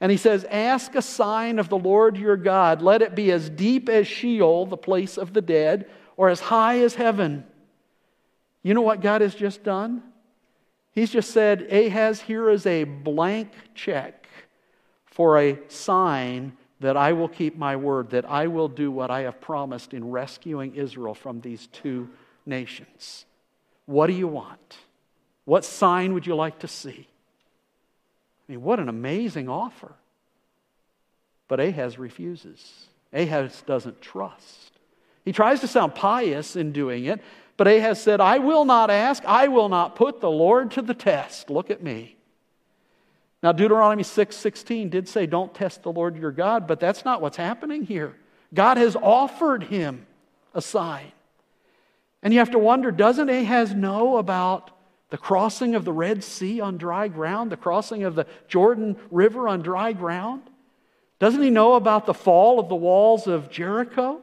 And 0.00 0.10
he 0.10 0.16
says, 0.16 0.44
Ask 0.44 0.94
a 0.94 1.02
sign 1.02 1.58
of 1.58 1.68
the 1.68 1.78
Lord 1.78 2.16
your 2.16 2.36
God. 2.36 2.82
Let 2.82 3.02
it 3.02 3.14
be 3.14 3.30
as 3.32 3.50
deep 3.50 3.88
as 3.88 4.06
Sheol, 4.06 4.66
the 4.66 4.76
place 4.76 5.18
of 5.18 5.32
the 5.32 5.42
dead, 5.42 5.90
or 6.16 6.28
as 6.28 6.40
high 6.40 6.80
as 6.80 6.94
heaven. 6.94 7.44
You 8.62 8.74
know 8.74 8.82
what 8.82 9.00
God 9.00 9.20
has 9.20 9.34
just 9.34 9.62
done? 9.62 10.02
He's 10.92 11.10
just 11.10 11.30
said, 11.30 11.72
Ahaz, 11.72 12.20
here 12.20 12.50
is 12.50 12.66
a 12.66 12.84
blank 12.84 13.50
check 13.74 14.26
for 15.06 15.38
a 15.38 15.58
sign 15.68 16.56
that 16.80 16.96
I 16.96 17.12
will 17.12 17.28
keep 17.28 17.56
my 17.56 17.76
word, 17.76 18.10
that 18.10 18.28
I 18.28 18.46
will 18.46 18.68
do 18.68 18.90
what 18.90 19.10
I 19.10 19.20
have 19.22 19.40
promised 19.40 19.94
in 19.94 20.10
rescuing 20.10 20.74
Israel 20.74 21.14
from 21.14 21.40
these 21.40 21.66
two 21.68 22.08
nations. 22.46 23.26
What 23.88 24.08
do 24.08 24.12
you 24.12 24.28
want? 24.28 24.76
What 25.46 25.64
sign 25.64 26.12
would 26.12 26.26
you 26.26 26.36
like 26.36 26.58
to 26.58 26.68
see? 26.68 27.08
I 28.46 28.52
mean, 28.52 28.62
what 28.62 28.80
an 28.80 28.90
amazing 28.90 29.48
offer. 29.48 29.94
But 31.48 31.58
Ahaz 31.58 31.98
refuses. 31.98 32.88
Ahaz 33.14 33.62
doesn't 33.62 34.02
trust. 34.02 34.72
He 35.24 35.32
tries 35.32 35.60
to 35.60 35.66
sound 35.66 35.94
pious 35.94 36.54
in 36.54 36.72
doing 36.72 37.06
it, 37.06 37.22
but 37.56 37.66
Ahaz 37.66 38.02
said, 38.02 38.20
I 38.20 38.36
will 38.40 38.66
not 38.66 38.90
ask, 38.90 39.24
I 39.24 39.48
will 39.48 39.70
not 39.70 39.96
put 39.96 40.20
the 40.20 40.30
Lord 40.30 40.70
to 40.72 40.82
the 40.82 40.92
test. 40.92 41.48
Look 41.48 41.70
at 41.70 41.82
me. 41.82 42.16
Now, 43.42 43.52
Deuteronomy 43.52 44.02
6 44.02 44.36
16 44.36 44.90
did 44.90 45.08
say, 45.08 45.24
Don't 45.24 45.54
test 45.54 45.82
the 45.82 45.92
Lord 45.92 46.14
your 46.18 46.30
God, 46.30 46.66
but 46.66 46.78
that's 46.78 47.06
not 47.06 47.22
what's 47.22 47.38
happening 47.38 47.84
here. 47.84 48.16
God 48.52 48.76
has 48.76 48.96
offered 48.96 49.62
him 49.62 50.06
a 50.52 50.60
sign. 50.60 51.12
And 52.28 52.34
you 52.34 52.40
have 52.40 52.50
to 52.50 52.58
wonder 52.58 52.90
doesn't 52.90 53.30
Ahaz 53.30 53.74
know 53.74 54.18
about 54.18 54.70
the 55.08 55.16
crossing 55.16 55.74
of 55.74 55.86
the 55.86 55.94
Red 55.94 56.22
Sea 56.22 56.60
on 56.60 56.76
dry 56.76 57.08
ground, 57.08 57.50
the 57.50 57.56
crossing 57.56 58.04
of 58.04 58.16
the 58.16 58.26
Jordan 58.48 58.96
River 59.10 59.48
on 59.48 59.62
dry 59.62 59.94
ground? 59.94 60.42
Doesn't 61.20 61.40
he 61.40 61.48
know 61.48 61.72
about 61.72 62.04
the 62.04 62.12
fall 62.12 62.60
of 62.60 62.68
the 62.68 62.74
walls 62.74 63.26
of 63.26 63.48
Jericho? 63.48 64.20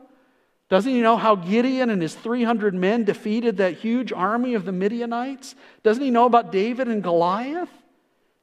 Doesn't 0.69 0.91
he 0.91 1.01
know 1.01 1.17
how 1.17 1.33
Gideon 1.33 1.89
and 1.89 1.99
his 1.99 2.13
300 2.13 2.75
men 2.75 3.05
defeated 3.05 3.57
that 3.57 3.77
huge 3.77 4.13
army 4.13 4.53
of 4.53 4.65
the 4.65 4.71
Midianites? 4.71 5.55
Doesn't 5.81 6.03
he 6.03 6.11
know 6.11 6.25
about 6.25 6.51
David 6.51 6.87
and 6.87 7.01
Goliath? 7.01 7.71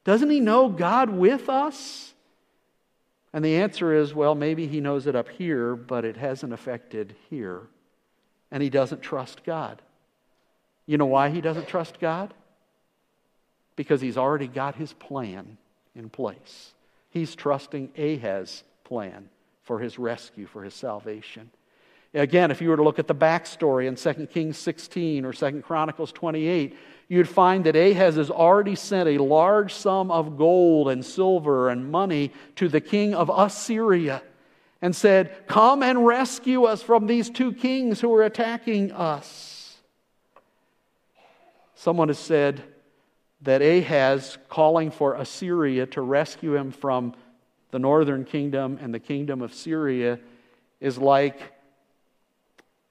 Doesn't 0.03 0.31
he 0.31 0.41
know 0.41 0.71
God 0.71 1.09
with 1.09 1.49
us? 1.49 2.15
And 3.33 3.45
the 3.45 3.55
answer 3.55 3.95
is 3.95 4.13
well, 4.13 4.35
maybe 4.35 4.67
he 4.67 4.81
knows 4.81 5.07
it 5.07 5.15
up 5.15 5.29
here, 5.29 5.77
but 5.77 6.05
it 6.05 6.17
hasn't 6.17 6.53
affected 6.53 7.15
here. 7.31 7.69
And 8.53 8.63
he 8.63 8.71
doesn't 8.71 9.03
trust 9.03 9.43
God. 9.45 9.83
You 10.87 10.99
know 10.99 11.07
why 11.07 11.31
he 11.31 11.41
doesn't 11.41 11.67
trust 11.67 11.99
God? 11.99 12.33
Because 13.75 14.01
he's 14.01 14.17
already 14.19 14.47
got 14.47 14.77
his 14.77 14.93
plan 14.93 15.57
in 15.97 16.09
place. 16.09 16.73
He's 17.11 17.35
trusting 17.35 17.91
Ahaz's 17.97 18.63
plan 18.85 19.29
for 19.63 19.81
his 19.81 19.99
rescue, 19.99 20.47
for 20.47 20.63
his 20.63 20.75
salvation. 20.75 21.51
Again, 22.15 22.51
if 22.51 22.61
you 22.61 22.69
were 22.69 22.77
to 22.77 22.83
look 22.83 22.99
at 22.99 23.07
the 23.07 23.15
backstory 23.15 23.87
in 23.87 23.97
2 23.97 24.27
Kings 24.27 24.59
16 24.59 25.25
or 25.25 25.33
2 25.33 25.63
Chronicles 25.63 26.13
28, 26.13 26.77
you'd 27.09 27.29
find 27.29 27.65
that 27.65 27.75
Ahaz 27.75 28.17
has 28.17 28.31
already 28.31 28.75
sent 28.75 29.09
a 29.09 29.17
large 29.17 29.73
sum 29.73 30.11
of 30.11 30.37
gold 30.37 30.91
and 30.91 31.03
silver 31.05 31.71
and 31.71 31.91
money 31.91 32.31
to 32.57 32.69
the 32.69 32.83
king 32.83 33.15
of 33.15 33.31
Assyria 33.35 34.23
and 34.83 34.95
said, 34.95 35.47
Come 35.47 35.83
and 35.83 36.05
rescue 36.05 36.65
us 36.65 36.83
from 36.83 37.07
these 37.07 37.31
two 37.31 37.53
kings 37.53 38.01
who 38.01 38.13
are 38.13 38.25
attacking 38.25 38.91
us. 38.91 39.79
Someone 41.77 42.09
has 42.09 42.19
said 42.19 42.63
that 43.41 43.63
Ahaz 43.63 44.39
calling 44.49 44.91
for 44.91 45.15
Assyria 45.15 45.87
to 45.87 46.03
rescue 46.03 46.55
him 46.55 46.73
from 46.73 47.15
the 47.71 47.79
northern 47.79 48.25
kingdom 48.25 48.79
and 48.81 48.93
the 48.93 49.01
kingdom 49.01 49.41
of 49.41 49.55
Syria 49.55 50.19
is 50.81 50.99
like 50.99 51.41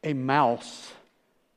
a 0.03 0.13
mouse 0.13 0.91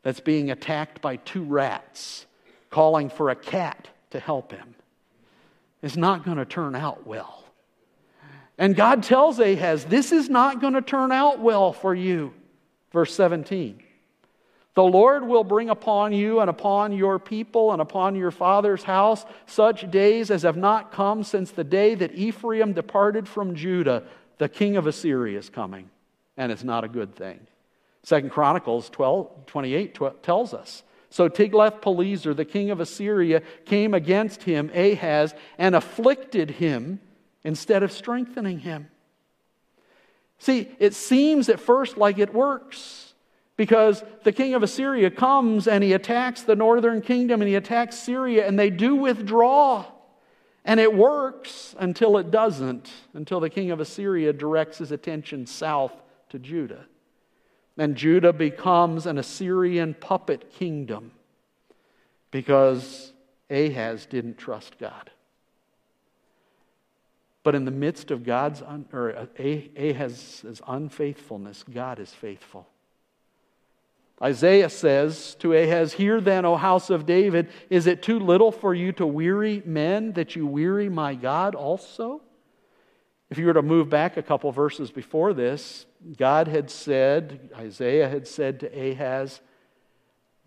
that's 0.03 0.21
being 0.21 0.51
attacked 0.51 1.01
by 1.01 1.17
two 1.17 1.45
rats, 1.45 2.27
calling 2.71 3.09
for 3.09 3.31
a 3.31 3.37
cat 3.37 3.89
to 4.11 4.21
help 4.21 4.53
him. 4.53 4.75
It's 5.81 5.97
not 5.97 6.25
going 6.25 6.37
to 6.37 6.45
turn 6.45 6.75
out 6.75 7.07
well. 7.07 7.44
And 8.59 8.77
God 8.77 9.03
tells 9.03 9.39
Ahaz, 9.39 9.85
This 9.85 10.13
is 10.13 10.29
not 10.29 10.61
going 10.61 10.75
to 10.75 10.83
turn 10.83 11.13
out 11.13 11.41
well 11.41 11.73
for 11.73 11.95
you. 11.95 12.33
Verse 12.93 13.15
17. 13.15 13.83
The 14.75 14.83
Lord 14.83 15.27
will 15.27 15.45
bring 15.45 15.71
upon 15.71 16.13
you 16.13 16.41
and 16.41 16.51
upon 16.51 16.93
your 16.93 17.21
people 17.21 17.73
and 17.73 17.81
upon 17.81 18.17
your 18.17 18.33
father's 18.33 18.83
house 18.83 19.25
such 19.47 19.89
days 19.91 20.31
as 20.33 20.43
have 20.43 20.57
not 20.57 20.91
come 20.91 21.23
since 21.23 21.53
the 21.53 21.63
day 21.63 21.95
that 21.95 22.15
Ephraim 22.15 22.73
departed 22.73 23.29
from 23.29 23.55
Judah. 23.55 24.03
The 24.39 24.49
king 24.49 24.77
of 24.77 24.89
Assyria 24.89 25.39
is 25.39 25.49
coming, 25.49 25.91
and 26.37 26.51
it's 26.51 26.65
not 26.65 26.83
a 26.83 26.89
good 26.89 27.15
thing. 27.15 27.39
Second 28.03 28.31
Chronicles 28.31 28.91
12, 28.91 29.47
28 29.47 29.95
12, 29.95 30.23
tells 30.23 30.53
us. 30.53 30.83
So 31.09 31.29
Tiglath-Pileser, 31.29 32.35
the 32.35 32.45
king 32.45 32.73
of 32.73 32.81
Assyria, 32.81 33.43
came 33.65 33.95
against 33.95 34.43
him, 34.43 34.73
Ahaz, 34.75 35.33
and 35.57 35.77
afflicted 35.77 36.51
him 36.51 36.99
instead 37.45 37.83
of 37.83 37.93
strengthening 37.93 38.59
him. 38.59 38.89
See, 40.39 40.69
it 40.79 40.95
seems 40.95 41.49
at 41.49 41.61
first 41.61 41.97
like 41.97 42.19
it 42.19 42.35
works 42.35 43.15
because 43.57 44.03
the 44.25 44.33
king 44.33 44.55
of 44.55 44.63
Assyria 44.63 45.11
comes 45.11 45.69
and 45.69 45.85
he 45.85 45.93
attacks 45.93 46.43
the 46.43 46.57
northern 46.57 47.01
kingdom 47.01 47.41
and 47.41 47.49
he 47.49 47.55
attacks 47.55 47.97
Syria 47.97 48.47
and 48.47 48.59
they 48.59 48.71
do 48.71 48.97
withdraw. 48.97 49.87
And 50.65 50.81
it 50.81 50.95
works 50.95 51.75
until 51.79 52.17
it 52.17 52.31
doesn't, 52.31 52.91
until 53.13 53.39
the 53.39 53.51
king 53.51 53.71
of 53.71 53.81
Assyria 53.81 54.33
directs 54.33 54.79
his 54.79 54.93
attention 54.93 55.47
south 55.47 55.93
to 56.31 56.39
Judah. 56.39 56.87
And 57.77 57.97
Judah 57.97 58.33
becomes 58.33 59.05
an 59.07 59.19
Assyrian 59.19 59.95
puppet 59.95 60.51
kingdom 60.51 61.13
because 62.31 63.13
Ahaz 63.51 64.07
didn't 64.07 64.39
trust 64.39 64.79
God. 64.79 65.11
But 67.45 67.55
in 67.55 67.67
the 67.67 67.71
midst 67.71 68.11
of 68.11 68.25
God's 68.25 68.63
un, 68.63 68.87
or 68.93 69.15
uh, 69.15 69.27
Ahaz's 69.39 70.63
unfaithfulness, 70.67 71.63
God 71.63 72.01
is 72.01 72.11
faithful. 72.11 72.67
Isaiah 74.23 74.71
says 74.71 75.35
to 75.41 75.53
Ahaz, 75.53 75.93
Hear 75.93 76.21
then, 76.21 76.47
O 76.47 76.57
house 76.57 76.89
of 76.89 77.05
David, 77.05 77.51
is 77.69 77.87
it 77.87 78.03
too 78.03 78.19
little 78.19 78.51
for 78.51 78.75
you 78.75 78.93
to 78.93 79.07
weary 79.07 79.63
men 79.67 80.13
that 80.13 80.35
you 80.35 80.47
weary 80.47 80.89
my 80.89 81.15
God 81.15 81.55
also? 81.55 82.23
If 83.29 83.37
you 83.39 83.47
were 83.47 83.55
to 83.55 83.63
move 83.63 83.91
back 83.91 84.17
a 84.17 84.23
couple 84.23 84.51
verses 84.51 84.91
before 84.91 85.35
this, 85.35 85.85
God 86.17 86.49
had 86.49 86.71
said, 86.71 87.51
Isaiah 87.55 88.09
had 88.09 88.27
said 88.27 88.61
to 88.61 88.69
Ahaz, 88.69 89.41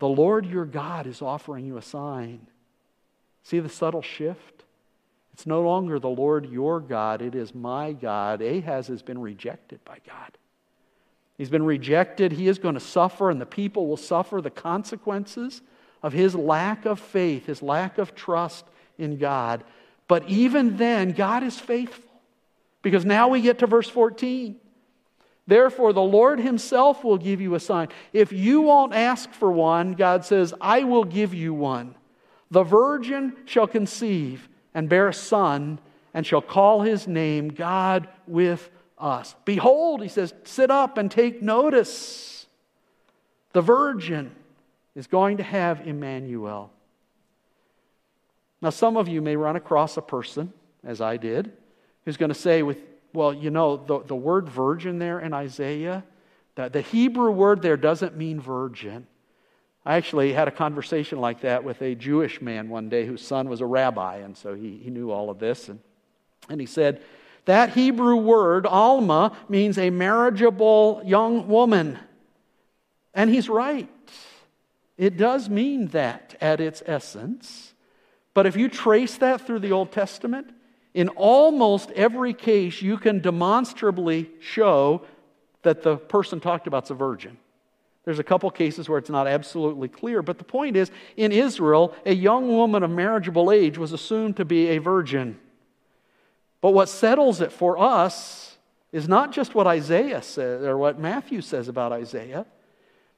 The 0.00 0.08
Lord 0.08 0.46
your 0.46 0.64
God 0.64 1.06
is 1.06 1.22
offering 1.22 1.64
you 1.64 1.76
a 1.76 1.82
sign. 1.82 2.48
See 3.44 3.60
the 3.60 3.68
subtle 3.68 4.02
shift? 4.02 4.64
It's 5.38 5.46
no 5.46 5.62
longer 5.62 6.00
the 6.00 6.08
Lord 6.08 6.50
your 6.50 6.80
God, 6.80 7.22
it 7.22 7.36
is 7.36 7.54
my 7.54 7.92
God. 7.92 8.42
Ahaz 8.42 8.88
has 8.88 9.02
been 9.02 9.20
rejected 9.20 9.78
by 9.84 9.98
God. 10.04 10.36
He's 11.36 11.48
been 11.48 11.64
rejected. 11.64 12.32
He 12.32 12.48
is 12.48 12.58
going 12.58 12.74
to 12.74 12.80
suffer, 12.80 13.30
and 13.30 13.40
the 13.40 13.46
people 13.46 13.86
will 13.86 13.96
suffer 13.96 14.40
the 14.40 14.50
consequences 14.50 15.62
of 16.02 16.12
his 16.12 16.34
lack 16.34 16.86
of 16.86 16.98
faith, 16.98 17.46
his 17.46 17.62
lack 17.62 17.98
of 17.98 18.16
trust 18.16 18.64
in 18.98 19.16
God. 19.16 19.62
But 20.08 20.28
even 20.28 20.76
then, 20.76 21.12
God 21.12 21.44
is 21.44 21.56
faithful. 21.56 22.10
Because 22.82 23.04
now 23.04 23.28
we 23.28 23.40
get 23.40 23.60
to 23.60 23.68
verse 23.68 23.88
14. 23.88 24.56
Therefore, 25.46 25.92
the 25.92 26.02
Lord 26.02 26.40
Himself 26.40 27.04
will 27.04 27.16
give 27.16 27.40
you 27.40 27.54
a 27.54 27.60
sign. 27.60 27.90
If 28.12 28.32
you 28.32 28.62
won't 28.62 28.92
ask 28.92 29.30
for 29.30 29.52
one, 29.52 29.92
God 29.92 30.24
says, 30.24 30.52
I 30.60 30.82
will 30.82 31.04
give 31.04 31.32
you 31.32 31.54
one. 31.54 31.94
The 32.50 32.64
virgin 32.64 33.36
shall 33.44 33.68
conceive 33.68 34.48
and 34.78 34.88
bear 34.88 35.08
a 35.08 35.12
son, 35.12 35.80
and 36.14 36.24
shall 36.24 36.40
call 36.40 36.82
his 36.82 37.08
name 37.08 37.48
God 37.48 38.06
with 38.28 38.70
us. 38.96 39.34
Behold, 39.44 40.02
he 40.02 40.08
says, 40.08 40.32
sit 40.44 40.70
up 40.70 40.98
and 40.98 41.10
take 41.10 41.42
notice. 41.42 42.46
The 43.54 43.60
virgin 43.60 44.30
is 44.94 45.08
going 45.08 45.38
to 45.38 45.42
have 45.42 45.84
Emmanuel. 45.84 46.70
Now, 48.62 48.70
some 48.70 48.96
of 48.96 49.08
you 49.08 49.20
may 49.20 49.34
run 49.34 49.56
across 49.56 49.96
a 49.96 50.00
person, 50.00 50.52
as 50.84 51.00
I 51.00 51.16
did, 51.16 51.50
who's 52.04 52.16
going 52.16 52.30
to 52.30 52.38
say, 52.38 52.62
with, 52.62 52.78
well, 53.12 53.34
you 53.34 53.50
know, 53.50 53.78
the, 53.78 54.04
the 54.04 54.14
word 54.14 54.48
virgin 54.48 55.00
there 55.00 55.18
in 55.18 55.32
Isaiah, 55.32 56.04
the, 56.54 56.68
the 56.68 56.82
Hebrew 56.82 57.32
word 57.32 57.62
there 57.62 57.76
doesn't 57.76 58.16
mean 58.16 58.40
virgin. 58.40 59.08
I 59.88 59.96
actually 59.96 60.34
had 60.34 60.48
a 60.48 60.50
conversation 60.50 61.18
like 61.18 61.40
that 61.40 61.64
with 61.64 61.80
a 61.80 61.94
Jewish 61.94 62.42
man 62.42 62.68
one 62.68 62.90
day 62.90 63.06
whose 63.06 63.22
son 63.22 63.48
was 63.48 63.62
a 63.62 63.66
rabbi, 63.66 64.16
and 64.16 64.36
so 64.36 64.52
he, 64.52 64.76
he 64.76 64.90
knew 64.90 65.10
all 65.10 65.30
of 65.30 65.38
this. 65.38 65.70
And, 65.70 65.80
and 66.50 66.60
he 66.60 66.66
said, 66.66 67.00
That 67.46 67.70
Hebrew 67.70 68.16
word, 68.16 68.66
Alma, 68.66 69.34
means 69.48 69.78
a 69.78 69.88
marriageable 69.88 71.00
young 71.06 71.48
woman. 71.48 71.98
And 73.14 73.30
he's 73.30 73.48
right. 73.48 73.88
It 74.98 75.16
does 75.16 75.48
mean 75.48 75.86
that 75.88 76.36
at 76.38 76.60
its 76.60 76.82
essence. 76.84 77.72
But 78.34 78.44
if 78.44 78.58
you 78.58 78.68
trace 78.68 79.16
that 79.16 79.46
through 79.46 79.60
the 79.60 79.72
Old 79.72 79.90
Testament, 79.90 80.50
in 80.92 81.08
almost 81.08 81.92
every 81.92 82.34
case, 82.34 82.82
you 82.82 82.98
can 82.98 83.20
demonstrably 83.20 84.28
show 84.38 85.00
that 85.62 85.82
the 85.82 85.96
person 85.96 86.40
talked 86.40 86.66
about 86.66 86.84
is 86.84 86.90
a 86.90 86.94
virgin. 86.94 87.38
There's 88.08 88.18
a 88.18 88.24
couple 88.24 88.50
cases 88.50 88.88
where 88.88 88.96
it's 88.96 89.10
not 89.10 89.26
absolutely 89.26 89.86
clear, 89.86 90.22
but 90.22 90.38
the 90.38 90.44
point 90.44 90.78
is 90.78 90.90
in 91.18 91.30
Israel, 91.30 91.94
a 92.06 92.14
young 92.14 92.48
woman 92.48 92.82
of 92.82 92.90
marriageable 92.90 93.52
age 93.52 93.76
was 93.76 93.92
assumed 93.92 94.38
to 94.38 94.46
be 94.46 94.68
a 94.68 94.78
virgin. 94.78 95.38
But 96.62 96.70
what 96.70 96.88
settles 96.88 97.42
it 97.42 97.52
for 97.52 97.76
us 97.76 98.56
is 98.92 99.08
not 99.08 99.32
just 99.32 99.54
what 99.54 99.66
Isaiah 99.66 100.22
says 100.22 100.64
or 100.64 100.78
what 100.78 100.98
Matthew 100.98 101.42
says 101.42 101.68
about 101.68 101.92
Isaiah, 101.92 102.46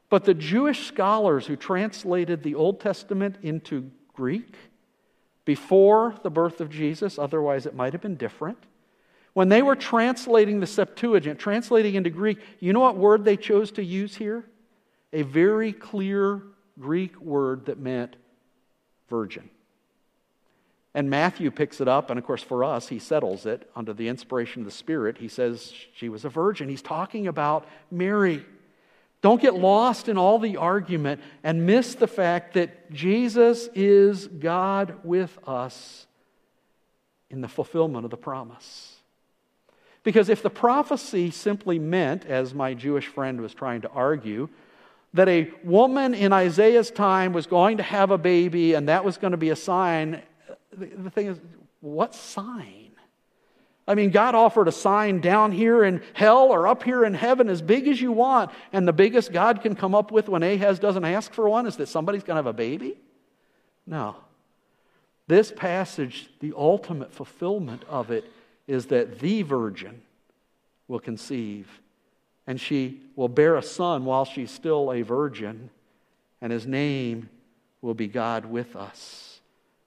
but 0.09 0.25
the 0.25 0.35
Jewish 0.35 0.89
scholars 0.89 1.47
who 1.47 1.55
translated 1.55 2.43
the 2.43 2.57
Old 2.57 2.81
Testament 2.81 3.37
into 3.43 3.93
Greek 4.13 4.57
before 5.45 6.17
the 6.25 6.31
birth 6.31 6.61
of 6.61 6.69
Jesus, 6.69 7.17
otherwise 7.17 7.65
it 7.65 7.77
might 7.77 7.93
have 7.93 8.03
been 8.03 8.17
different. 8.17 8.59
When 9.35 9.51
they 9.51 9.63
were 9.63 9.77
translating 9.77 10.59
the 10.59 10.67
Septuagint, 10.67 11.39
translating 11.39 11.95
into 11.95 12.11
Greek, 12.11 12.39
you 12.59 12.73
know 12.73 12.81
what 12.81 12.97
word 12.97 13.25
they 13.25 13.37
chose 13.37 13.71
to 13.71 13.85
use 13.85 14.17
here? 14.17 14.47
A 15.13 15.23
very 15.23 15.73
clear 15.73 16.43
Greek 16.79 17.21
word 17.21 17.67
that 17.67 17.79
meant 17.79 18.17
virgin. 19.09 19.51
And 20.95 21.09
Matthew 21.09 21.51
picks 21.51 21.81
it 21.81 21.87
up, 21.87 22.11
and 22.11 22.19
of 22.19 22.25
course, 22.25 22.43
for 22.43 22.65
us, 22.65 22.89
he 22.89 22.99
settles 22.99 23.47
it 23.47 23.71
under 23.77 23.93
the 23.93 24.09
inspiration 24.09 24.63
of 24.63 24.67
the 24.67 24.73
Spirit. 24.73 25.19
He 25.19 25.29
says 25.29 25.73
she 25.95 26.09
was 26.09 26.25
a 26.25 26.29
virgin. 26.29 26.69
He's 26.69 26.83
talking 26.83 27.29
about 27.29 27.69
Mary. 27.91 28.45
Don't 29.23 29.41
get 29.41 29.55
lost 29.55 30.09
in 30.09 30.19
all 30.19 30.39
the 30.39 30.57
argument 30.57 31.21
and 31.45 31.67
miss 31.67 31.95
the 31.95 32.09
fact 32.09 32.55
that 32.55 32.91
Jesus 32.91 33.69
is 33.75 34.27
God 34.27 34.97
with 35.05 35.39
us 35.47 36.07
in 37.29 37.41
the 37.41 37.49
fulfillment 37.49 38.05
of 38.05 38.11
the 38.11 38.17
promise. 38.17 38.97
Because 40.03 40.29
if 40.29 40.43
the 40.43 40.51
prophecy 40.51 41.31
simply 41.31 41.79
meant, 41.79 42.25
as 42.25 42.55
my 42.55 42.75
Jewish 42.75 43.07
friend 43.07 43.41
was 43.41 43.55
trying 43.55 43.83
to 43.83 43.91
argue, 43.91 44.49
that 45.15 45.29
a 45.29 45.51
woman 45.65 46.15
in 46.15 46.33
Isaiah's 46.33 46.91
time 46.91 47.33
was 47.33 47.47
going 47.47 47.79
to 47.79 47.83
have 47.83 48.11
a 48.11 48.19
baby 48.19 48.75
and 48.75 48.89
that 48.89 49.05
was 49.05 49.19
going 49.19 49.33
to 49.33 49.37
be 49.37 49.51
a 49.51 49.57
sign. 49.57 50.23
The 50.77 51.11
thing 51.11 51.27
is, 51.27 51.41
what 51.81 52.15
sign? 52.15 52.91
I 53.89 53.97
mean, 53.97 54.11
God 54.11 54.37
offered 54.37 54.69
a 54.69 54.73
sign 54.73 55.21
down 55.21 55.51
here 55.51 55.83
in 55.83 56.01
hell 56.13 56.53
or 56.53 56.69
up 56.69 56.85
here 56.85 57.05
in 57.05 57.13
heaven 57.13 57.49
as 57.49 57.61
big 57.61 57.89
as 57.89 58.01
you 58.01 58.13
want, 58.13 58.53
and 58.73 58.87
the 58.87 58.93
biggest 58.93 59.33
God 59.33 59.63
can 59.63 59.75
come 59.75 59.97
up 59.97 60.13
with 60.13 60.29
when 60.29 60.45
Ahaz 60.45 60.79
doesn't 60.79 61.05
ask 61.05 61.33
for 61.33 61.49
one 61.49 61.67
is 61.67 61.77
that 61.79 61.89
somebody's 61.89 62.23
going 62.23 62.37
to 62.37 62.39
have 62.39 62.47
a 62.47 62.53
baby? 62.53 62.97
No. 63.87 64.15
This 65.27 65.51
passage, 65.51 66.31
the 66.39 66.53
ultimate 66.57 67.13
fulfillment 67.13 67.83
of 67.89 68.13
it, 68.13 68.31
is 68.69 68.87
that 68.87 69.19
the 69.19 69.43
virgin 69.43 70.03
will 70.87 71.01
conceive 71.01 71.81
and 72.51 72.61
she 72.61 73.01
will 73.15 73.29
bear 73.29 73.55
a 73.55 73.63
son 73.63 74.05
while 74.05 74.25
she's 74.25 74.51
still 74.51 74.91
a 74.91 75.03
virgin, 75.03 75.71
and 76.41 76.51
his 76.51 76.67
name 76.67 77.29
will 77.81 77.95
be 77.95 78.09
God 78.09 78.45
with 78.45 78.75
us. 78.75 79.39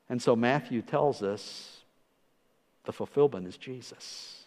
And 0.07 0.21
so 0.21 0.33
Matthew 0.33 0.81
tells 0.81 1.21
us 1.21 1.81
the 2.85 2.93
fulfillment 2.93 3.47
is 3.47 3.57
Jesus, 3.57 4.45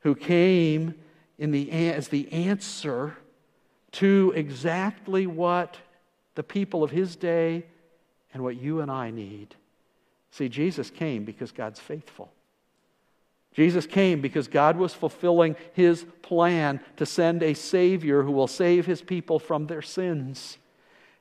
who 0.00 0.16
came 0.16 0.96
in 1.38 1.52
the, 1.52 1.70
as 1.70 2.08
the 2.08 2.32
answer 2.32 3.16
to 3.92 4.32
exactly 4.34 5.28
what 5.28 5.76
the 6.34 6.42
people 6.42 6.82
of 6.82 6.90
his 6.90 7.14
day 7.14 7.64
and 8.34 8.42
what 8.42 8.56
you 8.56 8.80
and 8.80 8.90
I 8.90 9.12
need. 9.12 9.54
See, 10.32 10.48
Jesus 10.48 10.90
came 10.90 11.24
because 11.24 11.52
God's 11.52 11.78
faithful. 11.78 12.32
Jesus 13.52 13.86
came 13.86 14.20
because 14.20 14.46
God 14.48 14.76
was 14.76 14.94
fulfilling 14.94 15.56
his 15.72 16.04
plan 16.22 16.80
to 16.96 17.06
send 17.06 17.42
a 17.42 17.54
Savior 17.54 18.22
who 18.22 18.32
will 18.32 18.46
save 18.46 18.86
his 18.86 19.02
people 19.02 19.38
from 19.38 19.66
their 19.66 19.82
sins. 19.82 20.58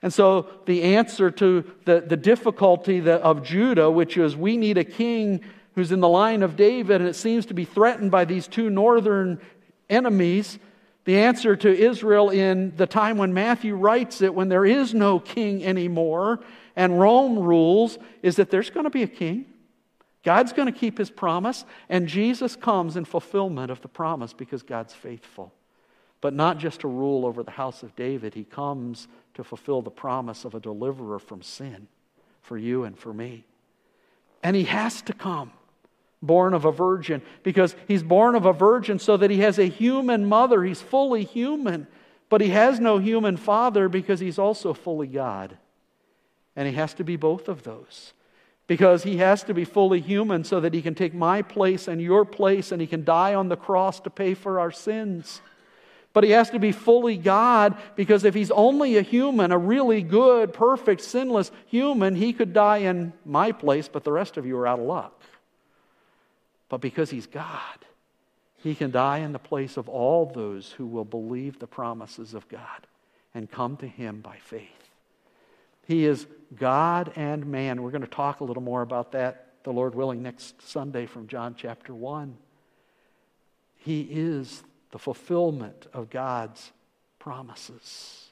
And 0.01 0.13
so, 0.13 0.47
the 0.65 0.83
answer 0.83 1.29
to 1.31 1.65
the, 1.85 2.01
the 2.01 2.15
difficulty 2.15 3.09
of 3.09 3.43
Judah, 3.43 3.91
which 3.91 4.15
is 4.15 4.35
we 4.35 4.55
need 4.55 4.77
a 4.77 4.83
king 4.83 5.41
who's 5.75 5.91
in 5.91 5.99
the 5.99 6.07
line 6.07 6.43
of 6.43 6.55
David, 6.55 7.01
and 7.01 7.09
it 7.09 7.15
seems 7.15 7.45
to 7.47 7.53
be 7.53 7.65
threatened 7.65 8.11
by 8.11 8.25
these 8.25 8.47
two 8.47 8.69
northern 8.69 9.41
enemies, 9.89 10.59
the 11.05 11.17
answer 11.17 11.55
to 11.55 11.69
Israel 11.69 12.29
in 12.29 12.75
the 12.77 12.87
time 12.87 13.17
when 13.17 13.33
Matthew 13.33 13.75
writes 13.75 14.21
it, 14.21 14.33
when 14.33 14.49
there 14.49 14.65
is 14.65 14.93
no 14.93 15.19
king 15.19 15.65
anymore 15.65 16.39
and 16.75 16.99
Rome 16.99 17.39
rules, 17.39 17.97
is 18.21 18.37
that 18.37 18.51
there's 18.51 18.69
going 18.69 18.85
to 18.85 18.89
be 18.89 19.03
a 19.03 19.07
king. 19.07 19.45
God's 20.23 20.53
going 20.53 20.71
to 20.71 20.77
keep 20.77 20.97
his 20.97 21.09
promise, 21.09 21.65
and 21.87 22.07
Jesus 22.07 22.55
comes 22.55 22.97
in 22.97 23.05
fulfillment 23.05 23.71
of 23.71 23.81
the 23.81 23.87
promise 23.87 24.33
because 24.33 24.63
God's 24.63 24.93
faithful. 24.93 25.53
But 26.21 26.33
not 26.33 26.57
just 26.57 26.81
to 26.81 26.87
rule 26.87 27.25
over 27.25 27.43
the 27.43 27.51
house 27.51 27.83
of 27.83 27.95
David, 27.95 28.33
he 28.33 28.43
comes 28.43 29.07
to 29.35 29.43
fulfill 29.43 29.81
the 29.81 29.89
promise 29.89 30.43
of 30.43 30.53
a 30.53 30.59
deliverer 30.59 31.19
from 31.19 31.41
sin 31.41 31.87
for 32.41 32.57
you 32.57 32.83
and 32.83 32.97
for 32.97 33.13
me. 33.13 33.45
And 34.43 34.55
he 34.55 34.63
has 34.65 35.01
to 35.03 35.13
come 35.13 35.51
born 36.21 36.53
of 36.53 36.65
a 36.65 36.71
virgin 36.71 37.21
because 37.43 37.75
he's 37.87 38.03
born 38.03 38.35
of 38.35 38.45
a 38.45 38.51
virgin 38.51 38.99
so 38.99 39.15
that 39.15 39.31
he 39.31 39.39
has 39.39 39.57
a 39.57 39.65
human 39.65 40.25
mother. 40.25 40.63
He's 40.63 40.81
fully 40.81 41.23
human, 41.23 41.87
but 42.27 42.41
he 42.41 42.49
has 42.49 42.81
no 42.81 42.97
human 42.97 43.37
father 43.37 43.87
because 43.87 44.19
he's 44.19 44.39
also 44.39 44.73
fully 44.73 45.07
God. 45.07 45.57
And 46.57 46.67
he 46.67 46.73
has 46.73 46.93
to 46.95 47.05
be 47.05 47.15
both 47.15 47.47
of 47.47 47.63
those 47.63 48.11
because 48.69 49.01
he 49.01 49.17
has 49.17 49.41
to 49.41 49.53
be 49.55 49.65
fully 49.65 49.99
human 49.99 50.43
so 50.43 50.59
that 50.59 50.75
he 50.75 50.83
can 50.83 50.93
take 50.93 51.15
my 51.15 51.41
place 51.41 51.87
and 51.87 51.99
your 51.99 52.23
place 52.23 52.71
and 52.71 52.79
he 52.79 52.85
can 52.85 53.03
die 53.03 53.33
on 53.33 53.49
the 53.49 53.57
cross 53.57 53.99
to 53.99 54.11
pay 54.11 54.35
for 54.35 54.59
our 54.59 54.69
sins. 54.69 55.41
But 56.13 56.23
he 56.23 56.29
has 56.29 56.51
to 56.51 56.59
be 56.59 56.71
fully 56.71 57.17
God 57.17 57.75
because 57.95 58.23
if 58.23 58.35
he's 58.35 58.51
only 58.51 58.97
a 58.97 59.01
human, 59.01 59.51
a 59.51 59.57
really 59.57 60.03
good, 60.03 60.53
perfect, 60.53 61.01
sinless 61.01 61.51
human, 61.65 62.13
he 62.13 62.31
could 62.31 62.53
die 62.53 62.77
in 62.77 63.11
my 63.25 63.53
place, 63.53 63.87
but 63.87 64.03
the 64.03 64.11
rest 64.11 64.37
of 64.37 64.45
you 64.45 64.55
are 64.59 64.67
out 64.67 64.77
of 64.77 64.85
luck. 64.85 65.19
But 66.69 66.79
because 66.79 67.09
he's 67.09 67.25
God, 67.25 67.79
he 68.57 68.75
can 68.75 68.91
die 68.91 69.17
in 69.17 69.31
the 69.31 69.39
place 69.39 69.77
of 69.77 69.89
all 69.89 70.27
those 70.27 70.73
who 70.73 70.85
will 70.85 71.05
believe 71.05 71.57
the 71.57 71.65
promises 71.65 72.35
of 72.35 72.47
God 72.47 72.85
and 73.33 73.49
come 73.49 73.77
to 73.77 73.87
him 73.87 74.21
by 74.21 74.37
faith. 74.37 74.88
He 75.89 76.05
is 76.05 76.27
God 76.55 77.11
and 77.15 77.47
man. 77.47 77.81
We're 77.81 77.89
going 77.89 78.03
to 78.03 78.07
talk 78.07 78.41
a 78.41 78.43
little 78.43 78.61
more 78.61 78.83
about 78.83 79.13
that, 79.13 79.55
the 79.63 79.73
Lord 79.73 79.95
willing, 79.95 80.21
next 80.21 80.61
Sunday 80.61 81.07
from 81.07 81.25
John 81.25 81.55
chapter 81.57 81.95
1. 81.95 82.37
He 83.77 84.01
is 84.01 84.61
the 84.91 84.99
fulfillment 84.99 85.87
of 85.91 86.11
God's 86.11 86.71
promises. 87.17 88.27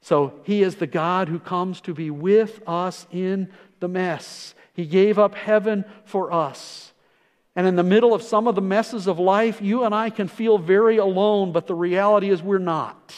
So 0.00 0.40
he 0.42 0.64
is 0.64 0.74
the 0.74 0.88
God 0.88 1.28
who 1.28 1.38
comes 1.38 1.80
to 1.82 1.94
be 1.94 2.10
with 2.10 2.60
us 2.66 3.06
in 3.12 3.52
the 3.78 3.86
mess. 3.86 4.52
He 4.74 4.86
gave 4.86 5.20
up 5.20 5.36
heaven 5.36 5.84
for 6.04 6.32
us. 6.32 6.92
And 7.54 7.68
in 7.68 7.76
the 7.76 7.84
middle 7.84 8.12
of 8.12 8.24
some 8.24 8.48
of 8.48 8.56
the 8.56 8.60
messes 8.60 9.06
of 9.06 9.20
life, 9.20 9.62
you 9.62 9.84
and 9.84 9.94
I 9.94 10.10
can 10.10 10.26
feel 10.26 10.58
very 10.58 10.96
alone, 10.96 11.52
but 11.52 11.68
the 11.68 11.76
reality 11.76 12.28
is 12.28 12.42
we're 12.42 12.58
not. 12.58 13.14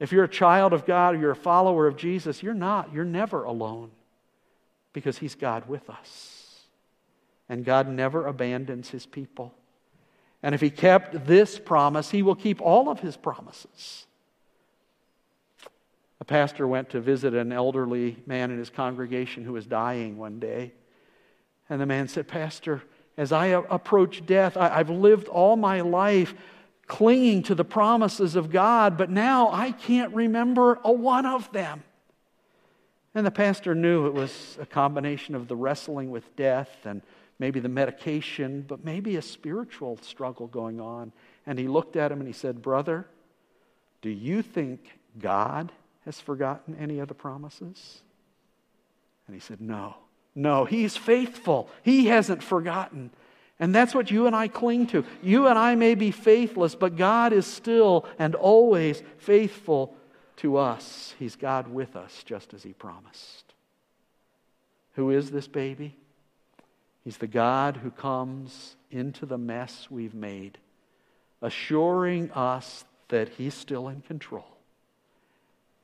If 0.00 0.12
you're 0.12 0.24
a 0.24 0.28
child 0.28 0.72
of 0.72 0.86
God 0.86 1.14
or 1.14 1.18
you're 1.18 1.30
a 1.30 1.36
follower 1.36 1.86
of 1.86 1.96
Jesus, 1.96 2.42
you're 2.42 2.54
not. 2.54 2.92
You're 2.92 3.04
never 3.04 3.44
alone 3.44 3.90
because 4.92 5.18
He's 5.18 5.34
God 5.34 5.68
with 5.68 5.88
us. 5.88 6.64
And 7.48 7.64
God 7.64 7.88
never 7.88 8.26
abandons 8.26 8.88
His 8.88 9.04
people. 9.06 9.54
And 10.42 10.54
if 10.54 10.60
He 10.62 10.70
kept 10.70 11.26
this 11.26 11.58
promise, 11.58 12.10
He 12.10 12.22
will 12.22 12.34
keep 12.34 12.62
all 12.62 12.88
of 12.88 13.00
His 13.00 13.16
promises. 13.16 14.06
A 16.20 16.24
pastor 16.24 16.66
went 16.66 16.90
to 16.90 17.00
visit 17.00 17.34
an 17.34 17.52
elderly 17.52 18.16
man 18.26 18.50
in 18.50 18.58
his 18.58 18.68
congregation 18.68 19.42
who 19.42 19.54
was 19.54 19.66
dying 19.66 20.18
one 20.18 20.38
day. 20.38 20.72
And 21.70 21.80
the 21.80 21.86
man 21.86 22.08
said, 22.08 22.28
Pastor, 22.28 22.82
as 23.16 23.32
I 23.32 23.46
approach 23.46 24.24
death, 24.26 24.56
I, 24.56 24.76
have 24.76 24.90
lived 24.90 25.28
all 25.28 25.56
my 25.56 25.80
life 25.80 26.34
clinging 26.90 27.44
to 27.44 27.54
the 27.54 27.64
promises 27.64 28.34
of 28.34 28.50
God, 28.50 28.98
but 28.98 29.10
now 29.10 29.50
I 29.52 29.70
can't 29.70 30.12
remember 30.12 30.80
a 30.84 30.90
one 30.90 31.24
of 31.24 31.50
them. 31.52 31.84
And 33.14 33.24
the 33.24 33.30
pastor 33.30 33.74
knew 33.74 34.06
it 34.06 34.12
was 34.12 34.58
a 34.60 34.66
combination 34.66 35.36
of 35.36 35.46
the 35.46 35.54
wrestling 35.54 36.10
with 36.10 36.36
death 36.36 36.84
and 36.84 37.00
maybe 37.38 37.60
the 37.60 37.68
medication, 37.68 38.64
but 38.66 38.84
maybe 38.84 39.16
a 39.16 39.22
spiritual 39.22 39.98
struggle 40.02 40.48
going 40.48 40.80
on. 40.80 41.12
And 41.46 41.58
he 41.58 41.68
looked 41.68 41.94
at 41.94 42.10
him 42.10 42.18
and 42.18 42.26
he 42.26 42.34
said, 42.34 42.60
Brother, 42.60 43.06
do 44.02 44.10
you 44.10 44.42
think 44.42 44.98
God 45.18 45.72
has 46.04 46.20
forgotten 46.20 46.76
any 46.78 46.98
of 46.98 47.06
the 47.06 47.14
promises? 47.14 48.02
And 49.26 49.34
he 49.34 49.40
said, 49.40 49.60
No. 49.60 49.94
No, 50.34 50.64
He's 50.64 50.96
faithful. 50.96 51.68
He 51.82 52.06
hasn't 52.06 52.42
forgotten. 52.42 53.10
And 53.60 53.74
that's 53.74 53.94
what 53.94 54.10
you 54.10 54.26
and 54.26 54.34
I 54.34 54.48
cling 54.48 54.86
to. 54.88 55.04
You 55.22 55.46
and 55.46 55.58
I 55.58 55.74
may 55.74 55.94
be 55.94 56.10
faithless, 56.10 56.74
but 56.74 56.96
God 56.96 57.34
is 57.34 57.46
still 57.46 58.06
and 58.18 58.34
always 58.34 59.02
faithful 59.18 59.94
to 60.36 60.56
us. 60.56 61.14
He's 61.18 61.36
God 61.36 61.68
with 61.68 61.94
us, 61.94 62.22
just 62.24 62.54
as 62.54 62.62
He 62.62 62.72
promised. 62.72 63.52
Who 64.94 65.10
is 65.10 65.30
this 65.30 65.46
baby? 65.46 65.94
He's 67.04 67.18
the 67.18 67.26
God 67.26 67.76
who 67.76 67.90
comes 67.90 68.76
into 68.90 69.26
the 69.26 69.38
mess 69.38 69.88
we've 69.90 70.14
made, 70.14 70.56
assuring 71.42 72.30
us 72.32 72.84
that 73.08 73.28
He's 73.28 73.54
still 73.54 73.88
in 73.88 74.00
control 74.00 74.56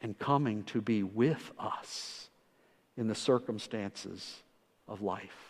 and 0.01 0.19
coming 0.19 0.65
to 0.65 0.81
be 0.81 1.03
with 1.03 1.53
us 1.59 2.31
in 2.97 3.09
the 3.09 3.15
circumstances 3.15 4.39
of 4.89 5.03
life. 5.03 5.46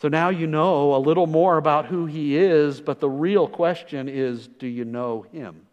So 0.00 0.08
now 0.08 0.30
you 0.30 0.46
know 0.46 0.94
a 0.94 0.98
little 0.98 1.26
more 1.26 1.58
about 1.58 1.84
who 1.84 2.06
he 2.06 2.34
is, 2.34 2.80
but 2.80 3.00
the 3.00 3.10
real 3.10 3.46
question 3.46 4.08
is 4.08 4.48
do 4.48 4.66
you 4.66 4.86
know 4.86 5.26
him? 5.30 5.66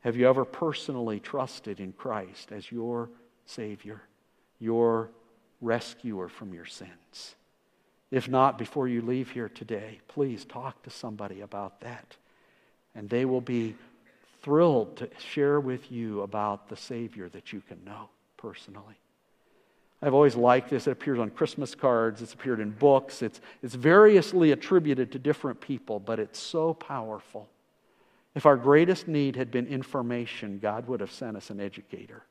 Have 0.00 0.16
you 0.16 0.26
ever 0.28 0.46
personally 0.46 1.20
trusted 1.20 1.78
in 1.78 1.92
Christ 1.92 2.52
as 2.52 2.72
your 2.72 3.10
Savior, 3.44 4.00
your 4.58 5.10
rescuer 5.60 6.30
from 6.30 6.54
your 6.54 6.64
sins? 6.64 7.34
If 8.10 8.28
not, 8.28 8.56
before 8.56 8.88
you 8.88 9.02
leave 9.02 9.30
here 9.30 9.50
today, 9.50 10.00
please 10.08 10.46
talk 10.46 10.82
to 10.84 10.90
somebody 10.90 11.42
about 11.42 11.82
that. 11.82 12.16
And 12.94 13.10
they 13.10 13.26
will 13.26 13.42
be 13.42 13.74
thrilled 14.40 14.96
to 14.96 15.10
share 15.18 15.60
with 15.60 15.92
you 15.92 16.22
about 16.22 16.70
the 16.70 16.76
Savior 16.76 17.28
that 17.28 17.52
you 17.52 17.60
can 17.60 17.84
know 17.84 18.08
personally. 18.38 19.01
I've 20.02 20.14
always 20.14 20.34
liked 20.34 20.70
this. 20.70 20.88
It 20.88 20.90
appears 20.90 21.20
on 21.20 21.30
Christmas 21.30 21.76
cards, 21.76 22.22
it's 22.22 22.34
appeared 22.34 22.58
in 22.58 22.70
books, 22.70 23.22
it's, 23.22 23.40
it's 23.62 23.74
variously 23.74 24.50
attributed 24.50 25.12
to 25.12 25.18
different 25.18 25.60
people, 25.60 26.00
but 26.00 26.18
it's 26.18 26.40
so 26.40 26.74
powerful. 26.74 27.48
If 28.34 28.44
our 28.44 28.56
greatest 28.56 29.06
need 29.06 29.36
had 29.36 29.50
been 29.50 29.66
information, 29.66 30.58
God 30.58 30.88
would 30.88 31.00
have 31.00 31.12
sent 31.12 31.36
us 31.36 31.50
an 31.50 31.60
educator. 31.60 32.24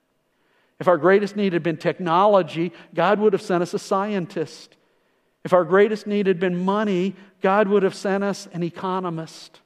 If 0.79 0.87
our 0.87 0.97
greatest 0.97 1.35
need 1.35 1.53
had 1.53 1.63
been 1.63 1.77
technology, 1.77 2.73
God 2.93 3.19
would 3.19 3.33
have 3.33 3.41
sent 3.41 3.61
us 3.61 3.73
a 3.73 3.79
scientist. 3.79 4.75
If 5.43 5.53
our 5.53 5.63
greatest 5.63 6.07
need 6.07 6.27
had 6.27 6.39
been 6.39 6.65
money, 6.65 7.15
God 7.41 7.67
would 7.67 7.83
have 7.83 7.95
sent 7.95 8.23
us 8.23 8.47
an 8.51 8.63
economist. 8.63 9.61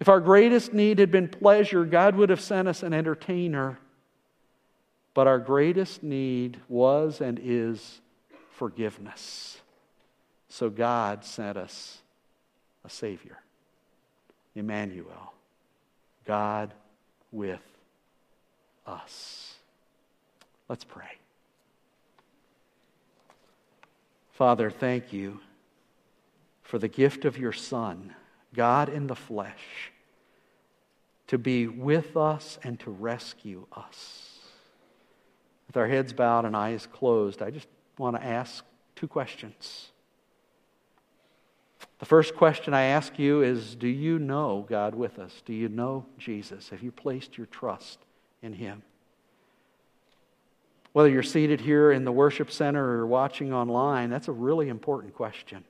If 0.00 0.08
our 0.08 0.20
greatest 0.20 0.72
need 0.72 1.00
had 1.00 1.10
been 1.10 1.28
pleasure, 1.28 1.84
God 1.84 2.14
would 2.16 2.30
have 2.30 2.40
sent 2.40 2.68
us 2.68 2.82
an 2.82 2.92
entertainer. 2.92 3.78
But 5.14 5.28
our 5.28 5.38
greatest 5.38 6.02
need 6.02 6.60
was 6.68 7.20
and 7.20 7.40
is 7.42 8.00
forgiveness. 8.50 9.58
So 10.48 10.68
God 10.68 11.24
sent 11.24 11.56
us 11.56 11.98
a 12.84 12.90
Savior, 12.90 13.38
Emmanuel, 14.54 15.32
God 16.24 16.74
with 17.32 17.62
us. 18.86 19.54
Let's 20.68 20.84
pray. 20.84 21.18
Father, 24.32 24.70
thank 24.70 25.12
you 25.12 25.40
for 26.62 26.78
the 26.78 26.88
gift 26.88 27.24
of 27.24 27.38
your 27.38 27.52
Son, 27.52 28.14
God 28.52 28.88
in 28.88 29.06
the 29.06 29.14
flesh, 29.14 29.92
to 31.28 31.38
be 31.38 31.68
with 31.68 32.16
us 32.16 32.58
and 32.64 32.80
to 32.80 32.90
rescue 32.90 33.66
us. 33.72 34.33
With 35.74 35.80
our 35.80 35.88
heads 35.88 36.12
bowed 36.12 36.44
and 36.44 36.56
eyes 36.56 36.86
closed, 36.86 37.42
I 37.42 37.50
just 37.50 37.66
want 37.98 38.14
to 38.14 38.24
ask 38.24 38.64
two 38.94 39.08
questions. 39.08 39.90
The 41.98 42.06
first 42.06 42.36
question 42.36 42.72
I 42.72 42.82
ask 42.82 43.18
you 43.18 43.42
is 43.42 43.74
Do 43.74 43.88
you 43.88 44.20
know 44.20 44.64
God 44.68 44.94
with 44.94 45.18
us? 45.18 45.42
Do 45.44 45.52
you 45.52 45.68
know 45.68 46.06
Jesus? 46.16 46.68
Have 46.68 46.84
you 46.84 46.92
placed 46.92 47.36
your 47.36 47.48
trust 47.48 47.98
in 48.40 48.52
Him? 48.52 48.84
Whether 50.92 51.08
you're 51.08 51.24
seated 51.24 51.60
here 51.60 51.90
in 51.90 52.04
the 52.04 52.12
worship 52.12 52.52
center 52.52 53.00
or 53.00 53.04
watching 53.04 53.52
online, 53.52 54.10
that's 54.10 54.28
a 54.28 54.32
really 54.32 54.68
important 54.68 55.12
question. 55.12 55.64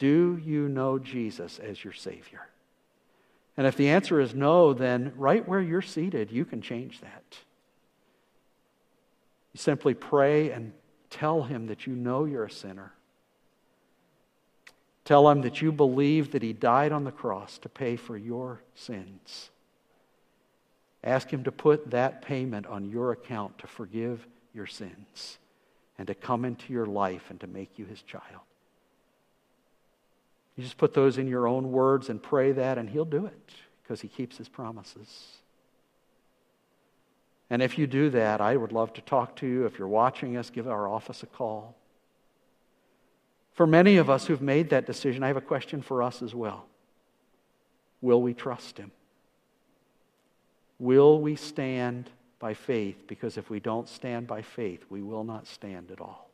Do 0.00 0.40
you 0.44 0.68
know 0.68 0.98
Jesus 0.98 1.60
as 1.60 1.84
your 1.84 1.92
Savior? 1.92 2.48
And 3.56 3.64
if 3.64 3.76
the 3.76 3.90
answer 3.90 4.18
is 4.18 4.34
no, 4.34 4.74
then 4.74 5.12
right 5.16 5.46
where 5.46 5.60
you're 5.60 5.82
seated, 5.82 6.32
you 6.32 6.44
can 6.44 6.60
change 6.60 7.00
that. 7.02 7.38
You 9.52 9.58
simply 9.58 9.94
pray 9.94 10.50
and 10.50 10.72
tell 11.08 11.42
Him 11.42 11.66
that 11.66 11.86
you 11.86 11.94
know 11.94 12.24
you're 12.24 12.44
a 12.44 12.50
sinner 12.50 12.92
Tell 15.10 15.28
him 15.28 15.42
that 15.42 15.60
you 15.60 15.72
believe 15.72 16.30
that 16.30 16.42
he 16.42 16.52
died 16.52 16.92
on 16.92 17.02
the 17.02 17.10
cross 17.10 17.58
to 17.58 17.68
pay 17.68 17.96
for 17.96 18.16
your 18.16 18.62
sins. 18.76 19.50
Ask 21.02 21.32
him 21.32 21.42
to 21.42 21.50
put 21.50 21.90
that 21.90 22.22
payment 22.22 22.66
on 22.66 22.88
your 22.88 23.10
account 23.10 23.58
to 23.58 23.66
forgive 23.66 24.24
your 24.54 24.68
sins 24.68 25.38
and 25.98 26.06
to 26.06 26.14
come 26.14 26.44
into 26.44 26.72
your 26.72 26.86
life 26.86 27.24
and 27.28 27.40
to 27.40 27.48
make 27.48 27.76
you 27.76 27.86
his 27.86 28.02
child. 28.02 28.22
You 30.54 30.62
just 30.62 30.78
put 30.78 30.94
those 30.94 31.18
in 31.18 31.26
your 31.26 31.48
own 31.48 31.72
words 31.72 32.08
and 32.08 32.22
pray 32.22 32.52
that, 32.52 32.78
and 32.78 32.88
he'll 32.88 33.04
do 33.04 33.26
it 33.26 33.50
because 33.82 34.02
he 34.02 34.06
keeps 34.06 34.36
his 34.36 34.48
promises. 34.48 35.38
And 37.50 37.62
if 37.62 37.76
you 37.76 37.88
do 37.88 38.10
that, 38.10 38.40
I 38.40 38.56
would 38.56 38.70
love 38.70 38.92
to 38.94 39.00
talk 39.00 39.34
to 39.36 39.46
you. 39.46 39.66
If 39.66 39.78
you're 39.78 39.88
watching 39.88 40.36
us, 40.36 40.50
give 40.50 40.68
our 40.68 40.88
office 40.88 41.24
a 41.24 41.26
call. 41.26 41.74
For 43.54 43.66
many 43.66 43.96
of 43.96 44.08
us 44.08 44.26
who've 44.26 44.40
made 44.40 44.70
that 44.70 44.86
decision, 44.86 45.24
I 45.24 45.26
have 45.26 45.36
a 45.36 45.42
question 45.42 45.82
for 45.82 46.02
us 46.02 46.22
as 46.22 46.34
well. 46.34 46.64
Will 48.00 48.22
we 48.22 48.32
trust 48.32 48.78
Him? 48.78 48.92
Will 50.78 51.20
we 51.20 51.34
stand 51.36 52.08
by 52.38 52.54
faith? 52.54 52.96
Because 53.06 53.36
if 53.36 53.50
we 53.50 53.60
don't 53.60 53.88
stand 53.88 54.26
by 54.26 54.42
faith, 54.42 54.84
we 54.88 55.02
will 55.02 55.24
not 55.24 55.46
stand 55.46 55.90
at 55.90 56.00
all. 56.00 56.30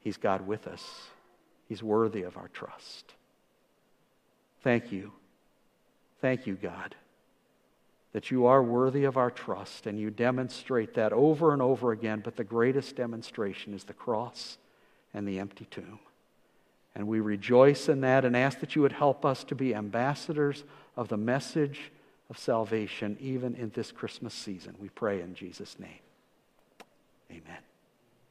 He's 0.00 0.16
God 0.16 0.46
with 0.46 0.66
us, 0.66 0.82
He's 1.68 1.82
worthy 1.82 2.22
of 2.22 2.36
our 2.36 2.48
trust. 2.48 3.12
Thank 4.64 4.90
you. 4.90 5.12
Thank 6.20 6.46
you, 6.46 6.54
God, 6.54 6.94
that 8.12 8.30
you 8.30 8.46
are 8.46 8.62
worthy 8.62 9.04
of 9.04 9.16
our 9.16 9.30
trust 9.30 9.86
and 9.86 9.98
you 9.98 10.10
demonstrate 10.10 10.94
that 10.94 11.12
over 11.12 11.52
and 11.52 11.62
over 11.62 11.92
again. 11.92 12.20
But 12.22 12.36
the 12.36 12.44
greatest 12.44 12.96
demonstration 12.96 13.72
is 13.74 13.84
the 13.84 13.94
cross 13.94 14.58
and 15.14 15.26
the 15.26 15.38
empty 15.38 15.66
tomb. 15.70 15.98
And 16.94 17.08
we 17.08 17.20
rejoice 17.20 17.88
in 17.88 18.02
that 18.02 18.24
and 18.24 18.36
ask 18.36 18.60
that 18.60 18.76
you 18.76 18.82
would 18.82 18.92
help 18.92 19.24
us 19.24 19.44
to 19.44 19.54
be 19.54 19.74
ambassadors 19.74 20.64
of 20.96 21.08
the 21.08 21.16
message 21.16 21.90
of 22.28 22.38
salvation 22.38 23.16
even 23.20 23.54
in 23.54 23.70
this 23.74 23.90
Christmas 23.90 24.34
season. 24.34 24.74
We 24.78 24.90
pray 24.90 25.22
in 25.22 25.34
Jesus' 25.34 25.78
name. 25.78 26.00
Amen. 27.30 27.71